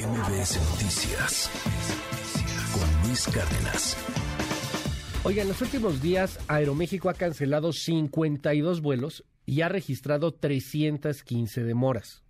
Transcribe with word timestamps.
MBS 0.00 0.56
Noticias 0.70 1.50
con 2.72 3.06
Luis 3.06 3.26
Cárdenas. 3.26 3.96
Oiga, 5.24 5.42
en 5.42 5.48
los 5.48 5.60
últimos 5.60 6.00
días 6.00 6.38
Aeroméxico 6.48 7.10
ha 7.10 7.14
cancelado 7.14 7.74
52 7.74 8.80
vuelos 8.80 9.24
y 9.44 9.60
ha 9.60 9.68
registrado 9.68 10.32
315 10.32 11.64
demoras. 11.64 12.22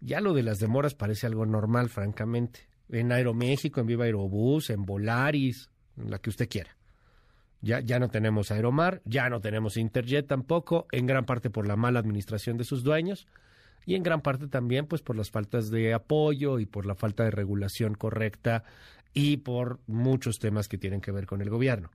Ya 0.00 0.20
lo 0.20 0.34
de 0.34 0.42
las 0.42 0.58
demoras 0.58 0.94
parece 0.94 1.26
algo 1.26 1.46
normal, 1.46 1.88
francamente. 1.88 2.68
En 2.90 3.10
Aeroméxico, 3.10 3.80
en 3.80 3.86
Viva 3.86 4.04
Aerobús, 4.04 4.68
en 4.68 4.84
Volaris, 4.84 5.70
en 5.96 6.10
la 6.10 6.18
que 6.18 6.28
usted 6.28 6.46
quiera. 6.46 6.76
Ya, 7.62 7.80
ya 7.80 7.98
no 7.98 8.10
tenemos 8.10 8.50
Aeromar, 8.50 9.00
ya 9.06 9.30
no 9.30 9.40
tenemos 9.40 9.78
Interjet 9.78 10.26
tampoco, 10.26 10.88
en 10.92 11.06
gran 11.06 11.24
parte 11.24 11.48
por 11.48 11.66
la 11.66 11.76
mala 11.76 12.00
administración 12.00 12.58
de 12.58 12.64
sus 12.64 12.84
dueños 12.84 13.26
y 13.86 13.94
en 13.94 14.02
gran 14.02 14.20
parte 14.20 14.48
también 14.48 14.86
pues 14.86 15.00
por 15.00 15.16
las 15.16 15.30
faltas 15.30 15.70
de 15.70 15.94
apoyo 15.94 16.58
y 16.58 16.66
por 16.66 16.84
la 16.84 16.96
falta 16.96 17.24
de 17.24 17.30
regulación 17.30 17.94
correcta 17.94 18.64
y 19.14 19.38
por 19.38 19.80
muchos 19.86 20.38
temas 20.38 20.68
que 20.68 20.76
tienen 20.76 21.00
que 21.00 21.12
ver 21.12 21.24
con 21.24 21.40
el 21.40 21.48
gobierno. 21.48 21.90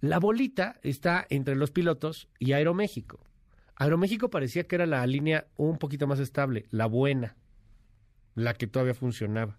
La 0.00 0.18
bolita 0.18 0.76
está 0.82 1.26
entre 1.30 1.54
los 1.54 1.70
pilotos 1.70 2.28
y 2.38 2.52
Aeroméxico. 2.52 3.20
Aeroméxico 3.76 4.28
parecía 4.28 4.64
que 4.64 4.74
era 4.74 4.86
la 4.86 5.06
línea 5.06 5.46
un 5.56 5.78
poquito 5.78 6.06
más 6.06 6.18
estable, 6.18 6.66
la 6.70 6.86
buena, 6.86 7.36
la 8.34 8.54
que 8.54 8.66
todavía 8.66 8.94
funcionaba. 8.94 9.58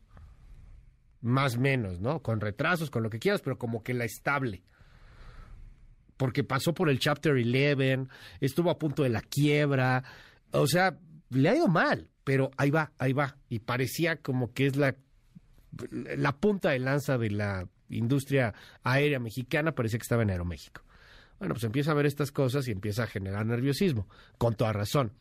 Más 1.21 1.57
menos, 1.57 1.99
¿no? 1.99 2.21
Con 2.21 2.41
retrasos, 2.41 2.89
con 2.89 3.03
lo 3.03 3.09
que 3.09 3.19
quieras, 3.19 3.41
pero 3.41 3.57
como 3.57 3.83
que 3.83 3.93
la 3.93 4.05
estable. 4.05 4.63
Porque 6.17 6.43
pasó 6.43 6.73
por 6.73 6.89
el 6.89 6.99
Chapter 6.99 7.33
11, 7.33 8.07
estuvo 8.41 8.69
a 8.69 8.77
punto 8.77 9.03
de 9.03 9.09
la 9.09 9.21
quiebra. 9.21 10.03
O 10.51 10.67
sea, 10.67 10.97
le 11.31 11.49
ha 11.49 11.55
ido 11.55 11.67
mal, 11.67 12.09
pero 12.23 12.51
ahí 12.57 12.69
va, 12.69 12.91
ahí 12.97 13.13
va. 13.13 13.37
Y 13.49 13.59
parecía 13.59 14.17
como 14.17 14.53
que 14.53 14.67
es 14.67 14.75
la, 14.75 14.95
la 15.89 16.37
punta 16.37 16.71
de 16.71 16.79
lanza 16.79 17.17
de 17.17 17.31
la 17.31 17.67
industria 17.89 18.53
aérea 18.83 19.19
mexicana, 19.19 19.73
parecía 19.73 19.99
que 19.99 20.03
estaba 20.03 20.23
en 20.23 20.29
Aeroméxico. 20.29 20.83
Bueno, 21.39 21.55
pues 21.55 21.63
empieza 21.63 21.91
a 21.91 21.95
ver 21.95 22.05
estas 22.05 22.31
cosas 22.31 22.67
y 22.67 22.71
empieza 22.71 23.03
a 23.03 23.07
generar 23.07 23.45
nerviosismo, 23.45 24.07
con 24.37 24.55
toda 24.55 24.73
razón. 24.73 25.13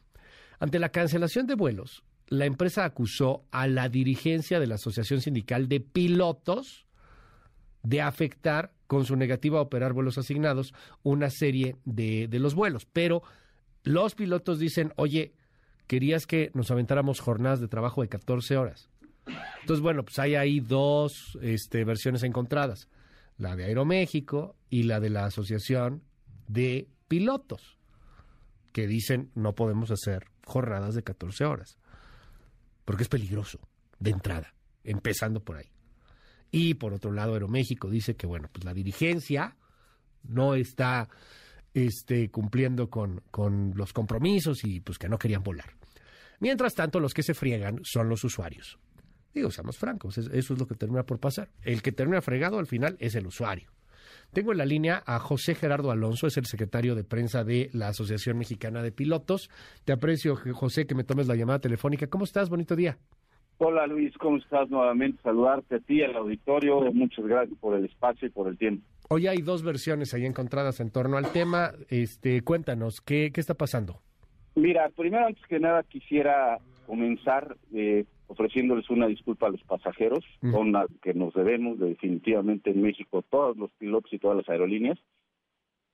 Ante 0.58 0.78
la 0.78 0.90
cancelación 0.90 1.46
de 1.46 1.54
vuelos, 1.54 2.04
la 2.28 2.44
empresa 2.44 2.84
acusó 2.84 3.44
a 3.50 3.66
la 3.66 3.88
dirigencia 3.88 4.60
de 4.60 4.66
la 4.66 4.74
Asociación 4.74 5.20
Sindical 5.20 5.68
de 5.68 5.80
Pilotos 5.80 6.86
de 7.82 8.02
afectar 8.02 8.72
con 8.86 9.06
su 9.06 9.16
negativa 9.16 9.58
a 9.58 9.62
operar 9.62 9.94
vuelos 9.94 10.18
asignados 10.18 10.74
una 11.02 11.30
serie 11.30 11.76
de, 11.84 12.28
de 12.28 12.38
los 12.38 12.54
vuelos. 12.54 12.86
Pero 12.92 13.22
los 13.82 14.14
pilotos 14.14 14.58
dicen, 14.58 14.92
oye, 14.96 15.32
querías 15.90 16.24
que 16.24 16.52
nos 16.54 16.70
aventáramos 16.70 17.18
jornadas 17.18 17.60
de 17.60 17.66
trabajo 17.66 18.02
de 18.02 18.08
14 18.08 18.56
horas. 18.56 18.88
Entonces, 19.60 19.82
bueno, 19.82 20.04
pues 20.04 20.20
hay 20.20 20.36
ahí 20.36 20.60
dos 20.60 21.36
este, 21.42 21.82
versiones 21.82 22.22
encontradas, 22.22 22.88
la 23.38 23.56
de 23.56 23.64
Aeroméxico 23.64 24.54
y 24.68 24.84
la 24.84 25.00
de 25.00 25.10
la 25.10 25.24
Asociación 25.24 26.04
de 26.46 26.86
Pilotos, 27.08 27.76
que 28.70 28.86
dicen 28.86 29.32
no 29.34 29.56
podemos 29.56 29.90
hacer 29.90 30.28
jornadas 30.46 30.94
de 30.94 31.02
14 31.02 31.44
horas, 31.44 31.76
porque 32.84 33.02
es 33.02 33.08
peligroso, 33.08 33.58
de 33.98 34.10
entrada, 34.10 34.54
empezando 34.84 35.42
por 35.42 35.56
ahí. 35.56 35.72
Y 36.52 36.74
por 36.74 36.94
otro 36.94 37.10
lado, 37.10 37.32
Aeroméxico 37.32 37.90
dice 37.90 38.14
que, 38.14 38.28
bueno, 38.28 38.48
pues 38.52 38.64
la 38.64 38.74
dirigencia 38.74 39.56
no 40.22 40.54
está 40.54 41.08
este, 41.74 42.30
cumpliendo 42.30 42.88
con, 42.90 43.24
con 43.32 43.72
los 43.74 43.92
compromisos 43.92 44.62
y 44.62 44.78
pues 44.78 44.96
que 44.96 45.08
no 45.08 45.18
querían 45.18 45.42
volar. 45.42 45.79
Mientras 46.40 46.74
tanto, 46.74 47.00
los 47.00 47.14
que 47.14 47.22
se 47.22 47.34
friegan 47.34 47.80
son 47.84 48.08
los 48.08 48.24
usuarios. 48.24 48.78
Digo, 49.32 49.50
seamos 49.50 49.78
francos, 49.78 50.18
eso 50.18 50.54
es 50.54 50.58
lo 50.58 50.66
que 50.66 50.74
termina 50.74 51.04
por 51.04 51.20
pasar. 51.20 51.50
El 51.62 51.82
que 51.82 51.92
termina 51.92 52.20
fregado 52.20 52.58
al 52.58 52.66
final 52.66 52.96
es 52.98 53.14
el 53.14 53.26
usuario. 53.26 53.70
Tengo 54.32 54.52
en 54.52 54.58
la 54.58 54.64
línea 54.64 55.02
a 55.06 55.18
José 55.18 55.54
Gerardo 55.54 55.90
Alonso, 55.90 56.26
es 56.26 56.36
el 56.36 56.46
secretario 56.46 56.94
de 56.94 57.04
prensa 57.04 57.44
de 57.44 57.68
la 57.72 57.88
Asociación 57.88 58.38
Mexicana 58.38 58.82
de 58.82 58.90
Pilotos. 58.90 59.50
Te 59.84 59.92
aprecio, 59.92 60.34
José, 60.36 60.86
que 60.86 60.94
me 60.94 61.04
tomes 61.04 61.28
la 61.28 61.36
llamada 61.36 61.58
telefónica. 61.58 62.06
¿Cómo 62.06 62.24
estás? 62.24 62.48
Bonito 62.48 62.74
día. 62.74 62.96
Hola 63.58 63.86
Luis, 63.86 64.16
¿cómo 64.16 64.38
estás? 64.38 64.70
Nuevamente 64.70 65.20
saludarte 65.22 65.74
a 65.74 65.80
ti, 65.80 66.02
al 66.02 66.16
auditorio. 66.16 66.80
Muchas 66.92 67.26
gracias 67.26 67.58
por 67.58 67.76
el 67.76 67.84
espacio 67.84 68.28
y 68.28 68.30
por 68.30 68.48
el 68.48 68.56
tiempo. 68.56 68.86
Hoy 69.10 69.26
hay 69.26 69.42
dos 69.42 69.62
versiones 69.62 70.14
ahí 70.14 70.24
encontradas 70.24 70.80
en 70.80 70.90
torno 70.90 71.18
al 71.18 71.30
tema. 71.32 71.72
Este, 71.88 72.40
cuéntanos, 72.40 73.02
¿qué, 73.02 73.30
qué 73.34 73.40
está 73.40 73.54
pasando? 73.54 74.00
Mira, 74.60 74.90
primero, 74.90 75.26
antes 75.26 75.44
que 75.46 75.58
nada, 75.58 75.82
quisiera 75.84 76.58
comenzar 76.86 77.56
eh, 77.72 78.04
ofreciéndoles 78.26 78.90
una 78.90 79.06
disculpa 79.06 79.46
a 79.46 79.50
los 79.50 79.62
pasajeros, 79.62 80.22
con 80.52 80.72
la 80.72 80.86
que 81.02 81.14
nos 81.14 81.32
debemos 81.32 81.78
definitivamente 81.78 82.70
en 82.70 82.82
México, 82.82 83.24
todos 83.28 83.56
los 83.56 83.70
pilotos 83.72 84.12
y 84.12 84.18
todas 84.18 84.36
las 84.36 84.48
aerolíneas, 84.50 84.98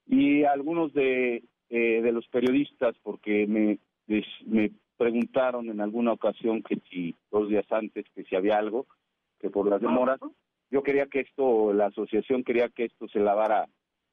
y 0.09 0.43
algunos 0.43 0.93
de, 0.95 1.45
eh, 1.71 2.03
de 2.03 2.13
los 2.13 2.27
periodistas, 2.27 2.97
porque 3.05 3.47
me, 3.47 3.79
me 4.47 4.73
preguntaron 4.97 5.71
en 5.71 5.81
alguna 5.81 6.13
ocasión 6.13 6.63
que 6.65 6.81
si 6.91 7.15
dos 7.31 7.49
días 7.49 7.71
antes, 7.71 8.05
que 8.17 8.25
si 8.25 8.35
había 8.35 8.59
algo, 8.59 8.87
que 9.39 9.49
por 9.49 9.69
las 9.71 9.81
demoras, 9.81 10.19
yo 10.73 10.83
quería 10.83 11.07
que 11.07 11.21
esto, 11.21 11.73
la 11.73 11.87
asociación 11.87 12.43
quería 12.43 12.69
que 12.69 12.87
esto 12.87 13.07
se 13.09 13.21
lavara, 13.21 13.69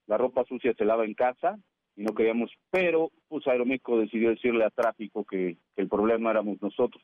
la 0.05 0.17
ropa 0.17 0.45
sucia 0.45 0.75
se 0.75 0.85
lava 0.85 1.05
en 1.05 1.15
casa, 1.15 1.57
y 1.95 2.03
no 2.03 2.13
queríamos, 2.13 2.51
pero 2.71 3.11
pues 3.27 3.47
Aeroméxico 3.47 3.99
decidió 3.99 4.29
decirle 4.29 4.65
a 4.65 4.69
tráfico 4.69 5.23
que, 5.23 5.57
el 5.75 5.87
problema 5.87 6.31
éramos 6.31 6.61
nosotros. 6.61 7.03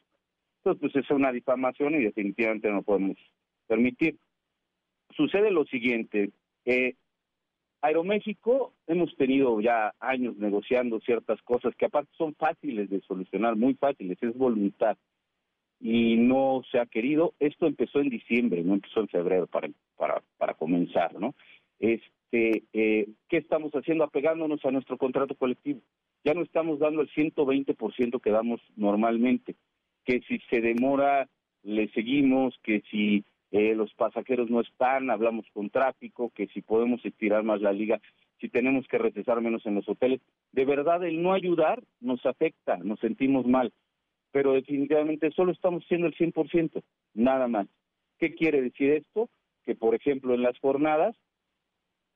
Entonces, 0.58 0.82
pues 0.82 1.04
es 1.04 1.12
una 1.12 1.32
difamación 1.32 1.96
y 1.96 2.04
definitivamente 2.04 2.70
no 2.70 2.82
podemos 2.82 3.18
permitir. 3.68 4.18
Sucede 5.16 5.52
lo 5.52 5.66
siguiente, 5.66 6.32
eh, 6.66 6.96
Aeroméxico 7.82 8.74
hemos 8.88 9.16
tenido 9.16 9.62
ya 9.62 9.94
años 10.00 10.36
negociando 10.38 11.00
ciertas 11.00 11.42
cosas 11.44 11.74
que 11.76 11.86
aparte 11.86 12.12
son 12.18 12.36
fáciles 12.36 12.90
de 12.90 13.00
solucionar, 13.02 13.56
muy 13.56 13.76
fáciles, 13.76 14.18
es 14.22 14.38
voluntad 14.38 14.98
y 15.80 16.18
no 16.18 16.62
se 16.72 16.80
ha 16.80 16.86
querido. 16.86 17.34
Esto 17.40 17.68
empezó 17.68 18.00
en 18.02 18.10
diciembre, 18.10 18.64
no 18.64 18.74
empezó 18.74 19.00
en 19.00 19.08
febrero 19.08 19.48
para 19.48 19.70
para 19.96 20.22
para 20.38 20.56
comenzar, 20.56 21.18
¿no? 21.20 21.36
Es 21.80 22.02
este, 22.32 22.64
eh, 22.74 23.08
¿qué 23.28 23.38
estamos 23.38 23.72
haciendo? 23.72 24.04
Apegándonos 24.04 24.64
a 24.64 24.72
nuestro 24.72 24.98
contrato 24.98 25.36
colectivo. 25.36 25.82
Ya 26.24 26.34
no 26.34 26.44
estamos 26.44 26.80
dando 26.80 27.02
el 27.02 27.10
120% 27.10 28.22
que 28.22 28.30
damos 28.30 28.62
normalmente, 28.76 29.56
que 30.06 30.22
si 30.28 30.40
se 30.50 30.62
demora, 30.62 31.28
le 31.64 31.90
seguimos, 31.90 32.56
que 32.64 32.82
si 32.92 33.24
eh, 33.52 33.74
los 33.74 33.94
pasajeros 33.94 34.50
no 34.50 34.62
están, 34.62 35.10
hablamos 35.10 35.46
con 35.54 35.70
tráfico, 35.70 36.32
que 36.36 36.48
si 36.48 36.62
podemos 36.62 37.04
estirar 37.06 37.44
más 37.44 37.62
la 37.62 37.72
liga, 37.72 38.00
si 38.40 38.50
tenemos 38.50 38.88
que 38.88 38.98
regresar 38.98 39.42
menos 39.42 39.66
en 39.66 39.76
los 39.76 39.88
hoteles. 39.88 40.22
De 40.52 40.66
verdad, 40.66 41.04
el 41.04 41.22
no 41.22 41.34
ayudar 41.34 41.82
nos 42.00 42.26
afecta, 42.26 42.78
nos 42.78 43.00
sentimos 43.00 43.48
mal, 43.48 43.72
pero 44.32 44.54
definitivamente 44.54 45.32
solo 45.32 45.52
estamos 45.52 45.84
haciendo 45.84 46.08
el 46.08 46.16
100%, 46.16 46.84
nada 47.14 47.48
más. 47.48 47.68
¿Qué 48.18 48.36
quiere 48.36 48.62
decir 48.62 48.92
esto? 48.92 49.30
Que, 49.66 49.76
por 49.76 49.96
ejemplo, 49.96 50.34
en 50.34 50.44
las 50.44 50.58
jornadas 50.60 51.16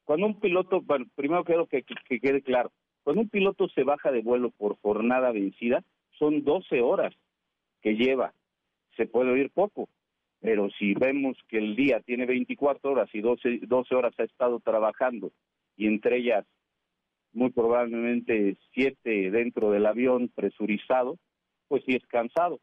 cuando 0.06 0.28
un 0.28 0.40
piloto, 0.40 0.82
bueno, 0.82 1.06
primero 1.16 1.44
quiero 1.44 1.68
que, 1.68 1.84
quede 1.84 2.42
claro, 2.42 2.72
cuando 3.04 3.22
un 3.22 3.30
piloto 3.30 3.68
se 3.70 3.84
baja 3.84 4.12
de 4.12 4.22
vuelo 4.22 4.52
por 4.52 4.78
jornada 4.82 5.32
vencida, 5.32 5.84
son 6.20 6.44
12 6.44 6.82
horas 6.82 7.14
que 7.82 7.96
lleva. 7.96 8.34
Se 8.96 9.06
puede 9.08 9.32
oír 9.32 9.50
poco, 9.52 9.90
pero 10.40 10.70
si 10.72 10.94
vemos 10.94 11.38
que 11.48 11.58
el 11.58 11.76
día 11.76 12.02
tiene 12.02 12.26
24 12.26 12.92
horas 12.92 13.10
y 13.14 13.22
12, 13.22 13.62
12 13.64 13.96
horas 13.96 14.14
ha 14.18 14.24
estado 14.24 14.60
trabajando 14.60 15.32
y 15.76 15.88
entre 15.88 16.18
ellas 16.18 16.46
muy 17.32 17.50
probablemente 17.50 18.58
siete 18.74 19.32
dentro 19.32 19.72
del 19.72 19.88
avión 19.88 20.30
presurizado, 20.36 21.18
pues 21.68 21.84
sí 21.86 21.96
es 21.96 22.06
cansado. 22.06 22.60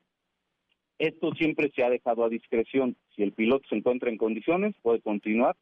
Esto 0.99 1.33
siempre 1.33 1.71
se 1.75 1.83
ha 1.83 1.91
dejado 1.91 2.25
a 2.25 2.29
discreción. 2.29 2.97
Si 3.17 3.23
el 3.23 3.33
piloto 3.33 3.67
se 3.69 3.75
encuentra 3.75 4.11
en 4.11 4.17
condiciones, 4.17 4.77
puede 4.83 5.01
continuar 5.01 5.57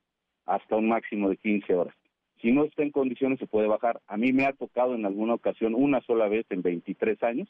hasta 0.49 0.77
un 0.77 0.89
máximo 0.89 1.29
de 1.29 1.37
15 1.37 1.75
horas. 1.75 1.95
Si 2.41 2.53
no 2.53 2.65
está 2.65 2.83
en 2.83 2.91
condiciones 2.91 3.39
se 3.39 3.47
puede 3.47 3.69
bajar. 3.69 4.01
A 4.07 4.17
mí 4.17 4.33
me 4.33 4.47
ha 4.47 4.53
tocado 4.53 4.95
en 4.95 5.05
alguna 5.05 5.35
ocasión, 5.35 5.75
una 5.75 6.01
sola 6.03 6.29
vez 6.29 6.47
en 6.51 6.63
23 6.63 7.23
años, 7.23 7.49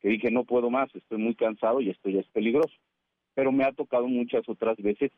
que 0.00 0.08
dije 0.08 0.30
no 0.30 0.44
puedo 0.44 0.70
más, 0.70 0.94
estoy 0.94 1.18
muy 1.18 1.34
cansado 1.34 1.80
y 1.80 1.90
esto 1.90 2.08
ya 2.08 2.20
es 2.20 2.28
peligroso. 2.28 2.74
Pero 3.34 3.52
me 3.52 3.64
ha 3.64 3.72
tocado 3.72 4.08
muchas 4.08 4.48
otras 4.48 4.76
veces 4.78 5.12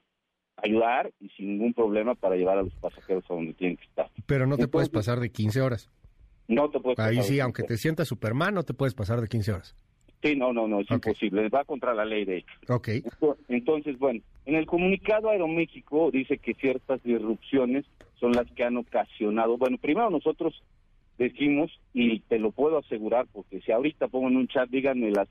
ayudar 0.57 1.13
y 1.21 1.29
sin 1.31 1.49
ningún 1.49 1.73
problema 1.73 2.15
para 2.15 2.37
llevar 2.37 2.59
a 2.59 2.63
los 2.63 2.75
pasajeros 2.75 3.25
a 3.31 3.35
donde 3.35 3.55
tienen 3.55 3.77
que 3.77 3.85
estar. 3.85 4.11
Pero 4.27 4.47
no 4.47 4.57
te 4.57 4.69
puedes 4.69 4.91
pasar 4.91 5.21
de 5.21 5.31
15 5.31 5.61
horas. 5.61 5.91
No 6.49 6.69
te 6.71 6.81
puedes 6.81 6.99
Ahí 6.99 7.23
sí, 7.23 7.41
aunque 7.41 7.63
te 7.63 7.77
sientas 7.77 8.09
Superman, 8.09 8.55
no 8.55 8.65
te 8.65 8.75
puedes 8.75 8.95
pasar 8.95 9.21
de 9.21 9.29
15 9.29 9.53
horas. 9.53 9.77
Sí, 10.23 10.37
no, 10.37 10.53
no, 10.53 10.69
no, 10.69 10.81
es 10.81 10.91
imposible. 10.91 11.49
Va 11.49 11.65
contra 11.65 11.95
la 11.95 12.05
ley, 12.05 12.25
de 12.25 12.39
hecho. 12.39 12.55
Ok. 12.69 12.89
Entonces, 13.49 13.99
bueno, 13.99 14.21
en 14.47 14.55
el 14.55 14.67
comunicado 14.67 15.31
Aeroméxico 15.31 16.11
dice 16.13 16.39
que 16.39 16.55
ciertas 16.55 17.03
disrupciones 17.03 17.85
son 18.21 18.33
las 18.33 18.49
que 18.53 18.63
han 18.63 18.77
ocasionado. 18.77 19.59
Bueno, 19.59 19.79
primero 19.79 20.11
nosotros 20.11 20.63
decimos, 21.19 21.73
y 21.93 22.21
te 22.21 22.39
lo 22.39 22.53
puedo 22.53 22.79
asegurar, 22.79 23.27
porque 23.33 23.61
si 23.61 23.73
ahorita 23.73 24.09
pongo 24.09 24.29
en 24.29 24.37
un 24.37 24.49
chat, 24.49 24.69
díganme 24.71 25.11
las, 25.11 25.29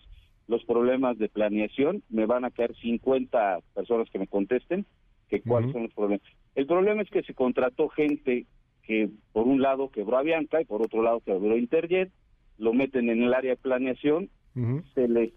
los 0.47 0.63
problemas 0.65 1.17
de 1.17 1.29
planeación, 1.29 2.03
me 2.09 2.25
van 2.25 2.43
a 2.43 2.51
caer 2.51 2.75
50 2.75 3.59
personas 3.73 4.09
que 4.09 4.19
me 4.19 4.27
contesten 4.27 4.85
que 5.29 5.41
cuáles 5.41 5.71
son 5.71 5.83
los 5.83 5.93
problemas. 5.93 6.27
El 6.55 6.67
problema 6.67 7.01
es 7.01 7.09
que 7.09 7.23
se 7.23 7.33
contrató 7.33 7.87
gente 7.87 8.45
que 8.83 9.09
por 9.31 9.47
un 9.47 9.61
lado 9.61 9.89
quebró 9.89 10.17
a 10.17 10.23
Bianca 10.23 10.61
y 10.61 10.65
por 10.65 10.81
otro 10.81 11.01
lado 11.01 11.21
quebró 11.21 11.57
Interjet, 11.57 12.11
lo 12.57 12.73
meten 12.73 13.09
en 13.09 13.23
el 13.23 13.33
área 13.33 13.51
de 13.51 13.57
planeación, 13.57 14.29
se 14.93 15.07
les, 15.07 15.31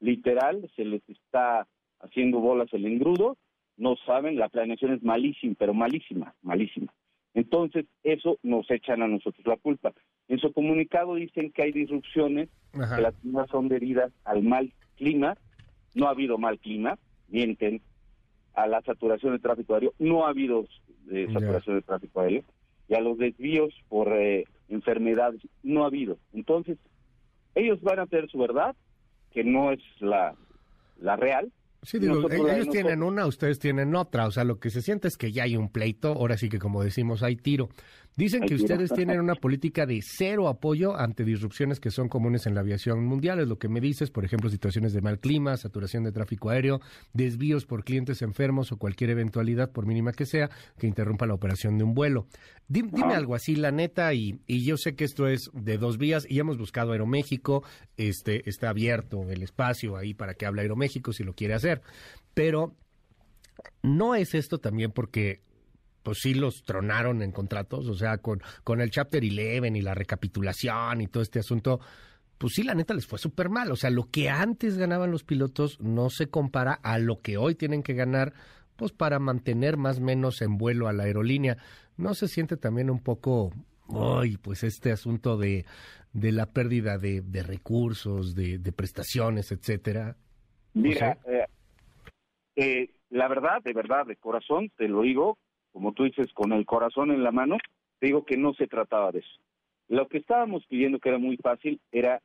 literal, 0.00 0.68
se 0.76 0.84
les 0.84 1.02
está 1.08 1.66
haciendo 2.00 2.40
bolas 2.40 2.72
el 2.72 2.86
engrudo, 2.86 3.36
no 3.76 3.96
saben, 4.06 4.36
la 4.36 4.48
planeación 4.48 4.92
es 4.92 5.02
malísima, 5.02 5.54
pero 5.58 5.74
malísima, 5.74 6.34
malísima. 6.42 6.92
Entonces, 7.34 7.86
eso 8.02 8.38
nos 8.42 8.68
echan 8.70 9.02
a 9.02 9.08
nosotros 9.08 9.46
la 9.46 9.56
culpa. 9.56 9.92
En 10.26 10.38
su 10.38 10.52
comunicado 10.52 11.14
dicen 11.14 11.52
que 11.52 11.62
hay 11.62 11.72
disrupciones, 11.72 12.48
que 12.72 13.02
las 13.02 13.14
mismas 13.22 13.48
son 13.50 13.68
debidas 13.68 14.12
al 14.24 14.42
mal 14.42 14.72
clima, 14.96 15.36
no 15.94 16.06
ha 16.06 16.10
habido 16.10 16.38
mal 16.38 16.58
clima, 16.58 16.98
mienten, 17.28 17.80
a 18.54 18.66
la 18.66 18.82
saturación 18.82 19.32
de 19.32 19.38
tráfico 19.38 19.74
aéreo, 19.74 19.94
no 20.00 20.26
ha 20.26 20.30
habido 20.30 20.66
eh, 21.10 21.28
saturación 21.32 21.76
de 21.76 21.82
tráfico 21.82 22.20
aéreo, 22.20 22.42
y 22.88 22.94
a 22.94 23.00
los 23.00 23.16
desvíos 23.18 23.72
por 23.88 24.12
eh, 24.12 24.44
enfermedades, 24.68 25.40
no 25.62 25.84
ha 25.84 25.86
habido. 25.86 26.18
Entonces, 26.32 26.78
ellos 27.58 27.80
van 27.82 27.98
a 27.98 28.06
tener 28.06 28.30
su 28.30 28.38
verdad, 28.38 28.74
que 29.32 29.44
no 29.44 29.72
es 29.72 29.80
la, 30.00 30.34
la 31.00 31.16
real, 31.16 31.52
Sí, 31.82 32.00
digo, 32.00 32.28
ellos 32.28 32.68
tienen 32.70 33.04
una, 33.04 33.24
ustedes 33.26 33.60
tienen 33.60 33.94
otra, 33.94 34.26
o 34.26 34.32
sea, 34.32 34.42
lo 34.42 34.58
que 34.58 34.68
se 34.70 34.82
siente 34.82 35.06
es 35.06 35.16
que 35.16 35.30
ya 35.30 35.44
hay 35.44 35.56
un 35.56 35.68
pleito, 35.68 36.08
ahora 36.08 36.36
sí 36.36 36.48
que 36.48 36.58
como 36.58 36.82
decimos, 36.82 37.22
hay 37.22 37.36
tiro. 37.36 37.68
Dicen 38.18 38.42
que 38.42 38.56
ustedes 38.56 38.90
tienen 38.92 39.20
una 39.20 39.36
política 39.36 39.86
de 39.86 40.00
cero 40.02 40.48
apoyo 40.48 40.96
ante 40.96 41.22
disrupciones 41.22 41.78
que 41.78 41.92
son 41.92 42.08
comunes 42.08 42.48
en 42.48 42.54
la 42.56 42.62
aviación 42.62 43.04
mundial, 43.04 43.38
es 43.38 43.46
lo 43.46 43.60
que 43.60 43.68
me 43.68 43.80
dices, 43.80 44.10
por 44.10 44.24
ejemplo, 44.24 44.50
situaciones 44.50 44.92
de 44.92 45.00
mal 45.00 45.20
clima, 45.20 45.56
saturación 45.56 46.02
de 46.02 46.10
tráfico 46.10 46.50
aéreo, 46.50 46.80
desvíos 47.12 47.64
por 47.64 47.84
clientes 47.84 48.20
enfermos 48.22 48.72
o 48.72 48.76
cualquier 48.76 49.10
eventualidad, 49.10 49.70
por 49.70 49.86
mínima 49.86 50.10
que 50.10 50.26
sea, 50.26 50.50
que 50.80 50.88
interrumpa 50.88 51.28
la 51.28 51.34
operación 51.34 51.78
de 51.78 51.84
un 51.84 51.94
vuelo. 51.94 52.26
Dime, 52.66 53.14
algo 53.14 53.36
así, 53.36 53.54
la 53.54 53.70
neta, 53.70 54.12
y, 54.14 54.40
y, 54.48 54.64
yo 54.64 54.76
sé 54.78 54.96
que 54.96 55.04
esto 55.04 55.28
es 55.28 55.48
de 55.52 55.78
dos 55.78 55.96
vías, 55.96 56.26
y 56.28 56.40
hemos 56.40 56.58
buscado 56.58 56.90
Aeroméxico, 56.90 57.62
este, 57.96 58.50
está 58.50 58.70
abierto 58.70 59.30
el 59.30 59.44
espacio 59.44 59.96
ahí 59.96 60.12
para 60.12 60.34
que 60.34 60.44
hable 60.44 60.62
Aeroméxico 60.62 61.12
si 61.12 61.22
lo 61.22 61.34
quiere 61.34 61.54
hacer, 61.54 61.82
pero 62.34 62.74
no 63.80 64.16
es 64.16 64.34
esto 64.34 64.58
también 64.58 64.90
porque 64.90 65.46
pues 66.08 66.20
sí 66.22 66.32
los 66.32 66.64
tronaron 66.64 67.20
en 67.20 67.32
contratos, 67.32 67.86
o 67.86 67.92
sea, 67.92 68.16
con, 68.16 68.40
con 68.64 68.80
el 68.80 68.90
Chapter 68.90 69.22
11 69.22 69.76
y 69.76 69.82
la 69.82 69.92
recapitulación 69.92 71.02
y 71.02 71.06
todo 71.06 71.22
este 71.22 71.38
asunto, 71.38 71.80
pues 72.38 72.54
sí, 72.54 72.62
la 72.62 72.74
neta 72.74 72.94
les 72.94 73.06
fue 73.06 73.18
súper 73.18 73.50
mal. 73.50 73.70
O 73.70 73.76
sea, 73.76 73.90
lo 73.90 74.04
que 74.04 74.30
antes 74.30 74.78
ganaban 74.78 75.10
los 75.10 75.22
pilotos 75.22 75.78
no 75.82 76.08
se 76.08 76.30
compara 76.30 76.72
a 76.82 76.98
lo 76.98 77.20
que 77.20 77.36
hoy 77.36 77.56
tienen 77.56 77.82
que 77.82 77.92
ganar, 77.92 78.32
pues 78.76 78.90
para 78.92 79.18
mantener 79.18 79.76
más 79.76 79.98
o 79.98 80.00
menos 80.00 80.40
en 80.40 80.56
vuelo 80.56 80.88
a 80.88 80.94
la 80.94 81.02
aerolínea. 81.02 81.58
¿No 81.98 82.14
se 82.14 82.26
siente 82.26 82.56
también 82.56 82.88
un 82.88 83.02
poco, 83.02 83.52
hoy, 83.88 84.38
pues 84.38 84.64
este 84.64 84.90
asunto 84.90 85.36
de, 85.36 85.66
de 86.14 86.32
la 86.32 86.46
pérdida 86.46 86.96
de, 86.96 87.20
de 87.20 87.42
recursos, 87.42 88.34
de, 88.34 88.56
de, 88.56 88.72
prestaciones, 88.72 89.52
etcétera? 89.52 90.16
Mira, 90.72 91.18
eh, 91.26 91.44
eh, 92.56 92.94
la 93.10 93.28
verdad, 93.28 93.62
de 93.62 93.74
verdad, 93.74 94.06
de 94.06 94.16
corazón, 94.16 94.70
te 94.78 94.88
lo 94.88 95.02
digo, 95.02 95.36
como 95.78 95.92
tú 95.92 96.02
dices, 96.02 96.32
con 96.32 96.52
el 96.52 96.66
corazón 96.66 97.12
en 97.12 97.22
la 97.22 97.30
mano, 97.30 97.56
te 98.00 98.06
digo 98.06 98.24
que 98.24 98.36
no 98.36 98.52
se 98.54 98.66
trataba 98.66 99.12
de 99.12 99.20
eso. 99.20 99.40
Lo 99.86 100.08
que 100.08 100.18
estábamos 100.18 100.66
pidiendo, 100.66 100.98
que 100.98 101.08
era 101.08 101.18
muy 101.18 101.36
fácil, 101.36 101.80
era 101.92 102.20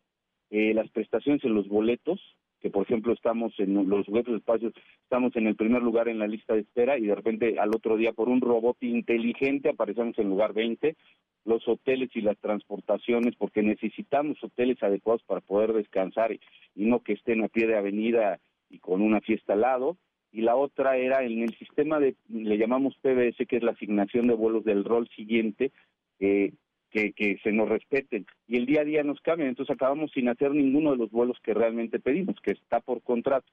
eh, 0.50 0.74
las 0.74 0.90
prestaciones 0.90 1.44
en 1.44 1.54
los 1.54 1.68
boletos, 1.68 2.20
que 2.62 2.72
por 2.72 2.82
ejemplo 2.82 3.14
estamos 3.14 3.54
en 3.60 3.76
los 3.88 4.08
boletos 4.08 4.32
de 4.34 4.40
espacios, 4.40 4.74
estamos 5.04 5.36
en 5.36 5.46
el 5.46 5.56
primer 5.56 5.84
lugar 5.84 6.08
en 6.08 6.18
la 6.18 6.26
lista 6.26 6.56
de 6.56 6.62
espera 6.62 6.98
y 6.98 7.06
de 7.06 7.14
repente 7.14 7.60
al 7.60 7.70
otro 7.76 7.96
día 7.96 8.12
por 8.12 8.28
un 8.28 8.42
robot 8.42 8.82
inteligente 8.82 9.70
aparecemos 9.70 10.18
en 10.18 10.30
lugar 10.30 10.54
20, 10.54 10.96
los 11.46 11.68
hoteles 11.68 12.10
y 12.16 12.22
las 12.22 12.40
transportaciones, 12.40 13.36
porque 13.36 13.62
necesitamos 13.62 14.44
hoteles 14.44 14.82
adecuados 14.82 15.22
para 15.28 15.42
poder 15.42 15.74
descansar 15.74 16.32
y 16.32 16.40
no 16.86 17.04
que 17.04 17.14
estén 17.14 17.44
a 17.44 17.50
pie 17.50 17.68
de 17.68 17.78
avenida 17.78 18.40
y 18.72 18.80
con 18.80 19.04
una 19.04 19.22
fiesta 19.22 19.54
al 19.54 19.62
lado, 19.62 19.98
y 20.34 20.42
la 20.42 20.56
otra 20.56 20.98
era 20.98 21.24
en 21.24 21.44
el 21.44 21.56
sistema 21.58 22.00
de, 22.00 22.16
le 22.28 22.58
llamamos 22.58 22.98
PBS, 22.98 23.46
que 23.48 23.58
es 23.58 23.64
la 23.64 23.72
asignación 23.72 24.28
de 24.28 24.34
vuelos 24.34 24.66
del 24.66 24.84
rol 24.84 25.08
siguiente, 25.16 25.72
eh, 26.20 26.54
que, 26.90 27.14
que 27.14 27.38
se 27.44 27.52
nos 27.52 27.70
respeten. 27.70 28.26
Y 28.48 28.58
el 28.58 28.66
día 28.66 28.82
a 28.82 28.84
día 28.84 29.04
nos 29.04 29.22
cambian, 29.22 29.50
entonces 29.50 29.74
acabamos 29.74 30.12
sin 30.12 30.28
hacer 30.30 30.52
ninguno 30.52 30.92
de 30.92 30.98
los 30.98 31.12
vuelos 31.12 31.38
que 31.44 31.54
realmente 31.54 32.00
pedimos, 32.00 32.36
que 32.42 32.52
está 32.52 32.80
por 32.80 33.04
contrato. 33.04 33.46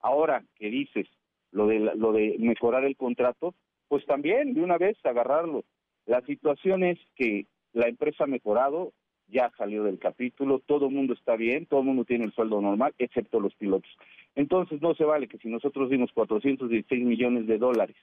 Ahora 0.00 0.42
que 0.56 0.70
dices 0.70 1.06
lo 1.50 1.66
de, 1.66 1.78
lo 1.78 2.12
de 2.12 2.36
mejorar 2.38 2.84
el 2.84 2.96
contrato, 2.96 3.54
pues 3.88 4.06
también 4.06 4.54
de 4.54 4.62
una 4.62 4.78
vez 4.78 4.96
agarrarlo. 5.04 5.64
La 6.06 6.22
situación 6.22 6.82
es 6.82 6.98
que 7.14 7.44
la 7.74 7.88
empresa 7.88 8.24
ha 8.24 8.26
mejorado, 8.26 8.94
ya 9.28 9.52
salió 9.58 9.84
del 9.84 9.98
capítulo, 9.98 10.60
todo 10.60 10.86
el 10.86 10.94
mundo 10.94 11.12
está 11.12 11.36
bien, 11.36 11.66
todo 11.66 11.80
el 11.80 11.86
mundo 11.86 12.06
tiene 12.06 12.24
el 12.24 12.32
sueldo 12.32 12.60
normal, 12.62 12.94
excepto 12.98 13.38
los 13.38 13.54
pilotos. 13.54 13.90
Entonces 14.34 14.80
no 14.80 14.94
se 14.94 15.04
vale 15.04 15.28
que 15.28 15.38
si 15.38 15.48
nosotros 15.48 15.90
dimos 15.90 16.10
416 16.12 17.04
millones 17.04 17.46
de 17.46 17.58
dólares 17.58 17.96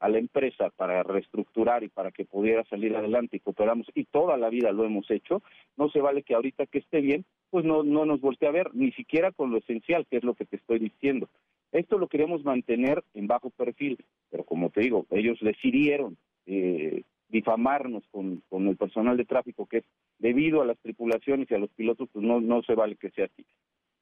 a 0.00 0.08
la 0.08 0.18
empresa 0.18 0.70
para 0.76 1.02
reestructurar 1.02 1.82
y 1.82 1.88
para 1.88 2.12
que 2.12 2.24
pudiera 2.24 2.64
salir 2.64 2.94
adelante 2.94 3.36
y 3.36 3.40
cooperamos, 3.40 3.86
y 3.94 4.04
toda 4.04 4.36
la 4.36 4.48
vida 4.48 4.70
lo 4.72 4.84
hemos 4.84 5.10
hecho, 5.10 5.42
no 5.76 5.90
se 5.90 6.00
vale 6.00 6.22
que 6.22 6.34
ahorita 6.34 6.66
que 6.66 6.78
esté 6.78 7.00
bien, 7.00 7.24
pues 7.50 7.64
no, 7.64 7.82
no 7.82 8.04
nos 8.04 8.20
voltee 8.20 8.48
a 8.48 8.52
ver, 8.52 8.74
ni 8.74 8.92
siquiera 8.92 9.32
con 9.32 9.50
lo 9.50 9.58
esencial, 9.58 10.06
que 10.06 10.18
es 10.18 10.24
lo 10.24 10.34
que 10.34 10.44
te 10.44 10.56
estoy 10.56 10.78
diciendo. 10.78 11.28
Esto 11.72 11.98
lo 11.98 12.08
queremos 12.08 12.44
mantener 12.44 13.02
en 13.14 13.26
bajo 13.26 13.50
perfil, 13.50 13.98
pero 14.30 14.44
como 14.44 14.70
te 14.70 14.82
digo, 14.82 15.06
ellos 15.10 15.38
decidieron 15.40 16.16
eh, 16.46 17.02
difamarnos 17.28 18.04
con, 18.10 18.42
con 18.48 18.68
el 18.68 18.76
personal 18.76 19.16
de 19.16 19.24
tráfico, 19.24 19.66
que 19.66 19.78
es 19.78 19.84
debido 20.18 20.62
a 20.62 20.66
las 20.66 20.78
tripulaciones 20.78 21.50
y 21.50 21.54
a 21.54 21.58
los 21.58 21.70
pilotos, 21.70 22.08
pues 22.12 22.24
no, 22.24 22.40
no 22.40 22.62
se 22.62 22.74
vale 22.74 22.96
que 22.96 23.10
sea 23.10 23.26
así. 23.26 23.44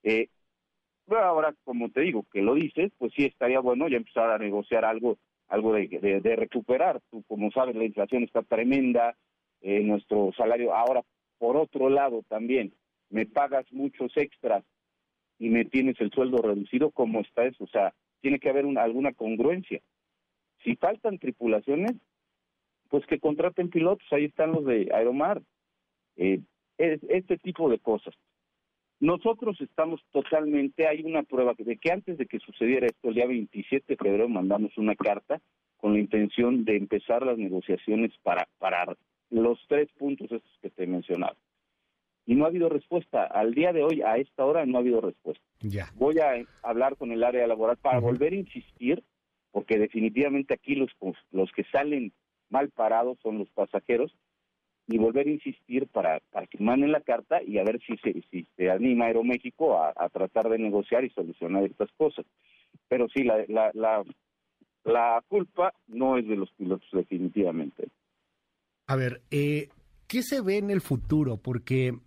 Eh, 0.04 0.28
pero 1.06 1.24
ahora, 1.24 1.54
como 1.64 1.90
te 1.90 2.00
digo, 2.02 2.24
que 2.32 2.42
lo 2.42 2.54
dices, 2.54 2.92
pues 2.98 3.12
sí 3.14 3.24
estaría 3.24 3.60
bueno 3.60 3.88
ya 3.88 3.96
empezar 3.96 4.30
a 4.30 4.38
negociar 4.38 4.84
algo 4.84 5.18
algo 5.48 5.72
de, 5.74 6.36
recuperar. 6.36 7.00
Tú, 7.10 7.22
como 7.24 7.50
sabes, 7.50 7.76
la 7.76 7.84
inflación 7.84 8.24
está 8.24 8.42
tremenda, 8.42 9.16
eh, 9.60 9.80
nuestro 9.80 10.32
salario. 10.36 10.74
Ahora, 10.74 11.02
por 11.38 11.56
otro 11.56 11.88
lado, 11.88 12.22
también 12.28 12.72
me 13.10 13.26
pagas 13.26 13.70
muchos 13.72 14.16
extras 14.16 14.64
y 15.38 15.48
me 15.48 15.64
tienes 15.64 16.00
el 16.00 16.10
sueldo 16.10 16.38
reducido, 16.38 16.90
¿cómo 16.90 17.20
está 17.20 17.44
eso? 17.44 17.64
O 17.64 17.68
sea, 17.68 17.94
tiene 18.20 18.38
que 18.38 18.48
haber 18.48 18.64
alguna 18.78 19.12
congruencia. 19.12 19.80
Si 20.64 20.76
faltan 20.76 21.18
tripulaciones, 21.18 21.92
pues 22.88 23.04
que 23.06 23.20
contraten 23.20 23.68
pilotos, 23.68 24.06
ahí 24.12 24.24
están 24.24 24.52
los 24.52 24.64
de 24.64 24.88
Aeromar. 24.92 25.42
Eh, 26.16 26.40
este 26.78 27.38
tipo 27.38 27.70
de 27.70 27.78
cosas. 27.78 28.14
Nosotros 28.98 29.60
estamos 29.60 30.00
totalmente, 30.10 30.86
hay 30.86 31.02
una 31.02 31.22
prueba 31.22 31.54
de 31.58 31.76
que 31.76 31.92
antes 31.92 32.16
de 32.16 32.26
que 32.26 32.38
sucediera 32.38 32.86
esto, 32.86 33.08
el 33.08 33.14
día 33.14 33.26
27 33.26 33.84
de 33.88 33.96
febrero 33.96 34.28
mandamos 34.28 34.76
una 34.78 34.94
carta 34.94 35.40
con 35.76 35.92
la 35.92 35.98
intención 35.98 36.64
de 36.64 36.76
empezar 36.76 37.24
las 37.24 37.36
negociaciones 37.36 38.12
para, 38.22 38.48
para 38.58 38.96
los 39.30 39.58
tres 39.68 39.88
puntos 39.98 40.32
estos 40.32 40.58
que 40.62 40.70
te 40.70 40.84
he 40.84 40.86
mencionado. 40.86 41.36
Y 42.24 42.34
no 42.34 42.44
ha 42.44 42.48
habido 42.48 42.68
respuesta. 42.68 43.24
Al 43.24 43.54
día 43.54 43.72
de 43.72 43.84
hoy, 43.84 44.02
a 44.02 44.16
esta 44.16 44.44
hora, 44.44 44.66
no 44.66 44.78
ha 44.78 44.80
habido 44.80 45.00
respuesta. 45.00 45.44
Ya. 45.60 45.92
Voy 45.94 46.18
a 46.18 46.44
hablar 46.62 46.96
con 46.96 47.12
el 47.12 47.22
área 47.22 47.46
laboral 47.46 47.76
para 47.76 48.00
volver 48.00 48.32
a 48.32 48.36
insistir, 48.36 49.04
porque 49.52 49.78
definitivamente 49.78 50.54
aquí 50.54 50.74
los, 50.74 50.90
los 51.30 51.52
que 51.52 51.64
salen 51.64 52.12
mal 52.48 52.70
parados 52.70 53.18
son 53.22 53.38
los 53.38 53.48
pasajeros, 53.50 54.12
y 54.88 54.98
volver 54.98 55.26
a 55.26 55.30
insistir 55.30 55.86
para, 55.88 56.20
para 56.30 56.46
que 56.46 56.58
manden 56.58 56.92
la 56.92 57.00
carta 57.00 57.42
y 57.42 57.58
a 57.58 57.64
ver 57.64 57.80
si 57.86 57.96
se, 57.98 58.22
si 58.30 58.46
se 58.56 58.70
anima 58.70 59.06
Aeroméxico 59.06 59.78
a, 59.78 59.92
a 59.96 60.08
tratar 60.08 60.48
de 60.48 60.58
negociar 60.58 61.04
y 61.04 61.10
solucionar 61.10 61.64
estas 61.64 61.90
cosas. 61.96 62.24
Pero 62.88 63.08
sí, 63.08 63.24
la, 63.24 63.44
la, 63.48 63.70
la, 63.74 64.04
la 64.84 65.22
culpa 65.26 65.74
no 65.88 66.18
es 66.18 66.26
de 66.28 66.36
los 66.36 66.50
pilotos, 66.52 66.88
definitivamente. 66.92 67.88
A 68.86 68.94
ver, 68.94 69.22
eh, 69.30 69.68
¿qué 70.06 70.22
se 70.22 70.40
ve 70.40 70.58
en 70.58 70.70
el 70.70 70.80
futuro? 70.80 71.36
Porque 71.38 71.98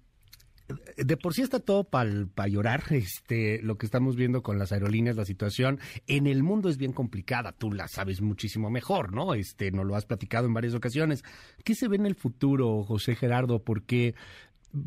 de 0.98 1.18
por 1.18 1.34
sí 1.34 1.42
está 1.42 1.60
todo 1.60 1.84
para 1.84 2.48
llorar, 2.48 2.84
este, 2.92 3.62
lo 3.62 3.78
que 3.78 3.86
estamos 3.86 4.16
viendo 4.16 4.44
con 4.44 4.60
las 4.60 4.72
aerolíneas, 4.72 5.16
la 5.16 5.26
situación 5.26 5.80
en 6.08 6.28
el 6.28 6.44
mundo 6.44 6.70
es 6.70 6.78
bien 6.78 6.94
complicada, 6.94 7.52
tú 7.52 7.72
la 7.72 7.88
sabes 7.88 8.22
muchísimo 8.22 8.70
mejor, 8.70 9.14
¿no? 9.14 9.34
Este, 9.34 9.72
nos 9.72 9.86
lo 9.86 9.96
has 9.96 10.06
platicado 10.06 10.48
en 10.48 10.54
varias 10.54 10.74
ocasiones. 10.74 11.24
¿Qué 11.64 11.76
se 11.76 11.88
ve 11.88 11.96
en 11.96 12.06
el 12.06 12.16
futuro, 12.16 12.84
José 12.84 13.16
Gerardo? 13.16 13.64
Porque 13.64 14.16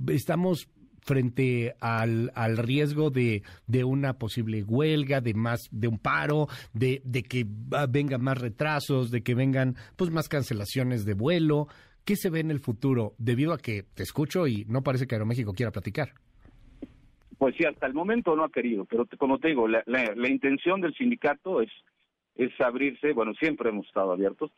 estamos 0.09 0.69
frente 1.01 1.75
al, 1.81 2.31
al 2.35 2.57
riesgo 2.57 3.11
de, 3.11 3.43
de, 3.67 3.85
una 3.85 4.19
posible 4.19 4.63
huelga, 4.63 5.21
de 5.21 5.35
más, 5.35 5.63
de 5.73 5.89
un 5.89 5.99
paro, 5.99 6.49
de, 6.73 7.03
de 7.05 7.25
que 7.25 7.45
vengan 7.89 8.23
más 8.23 8.39
retrasos, 8.39 9.11
de 9.11 9.23
que 9.23 9.35
vengan 9.35 9.77
pues 9.97 10.11
más 10.11 10.29
cancelaciones 10.29 11.05
de 11.05 11.15
vuelo. 11.15 11.67
¿Qué 12.05 12.17
se 12.17 12.31
ve 12.31 12.41
en 12.41 12.51
el 12.51 12.59
futuro 12.59 13.13
debido 13.19 13.53
a 13.53 13.59
que 13.59 13.85
te 13.95 14.03
escucho 14.03 14.47
y 14.47 14.65
no 14.69 14.83
parece 14.83 15.07
que 15.07 15.15
Aeroméxico 15.15 15.53
quiera 15.53 15.71
platicar? 15.71 16.11
Pues 17.39 17.55
sí, 17.57 17.65
hasta 17.65 17.87
el 17.87 17.95
momento 17.95 18.35
no 18.37 18.45
ha 18.45 18.51
querido, 18.51 18.85
pero 18.85 19.07
como 19.19 19.39
te 19.39 19.49
digo, 19.49 19.69
la, 19.69 19.83
intención 20.29 20.81
del 20.81 20.95
sindicato 20.95 21.61
es, 21.61 21.71
es 22.35 22.53
abrirse, 22.61 23.13
bueno, 23.13 23.35
siempre 23.35 23.71
hemos 23.71 23.87
estado 23.87 24.13
abiertos 24.13 24.51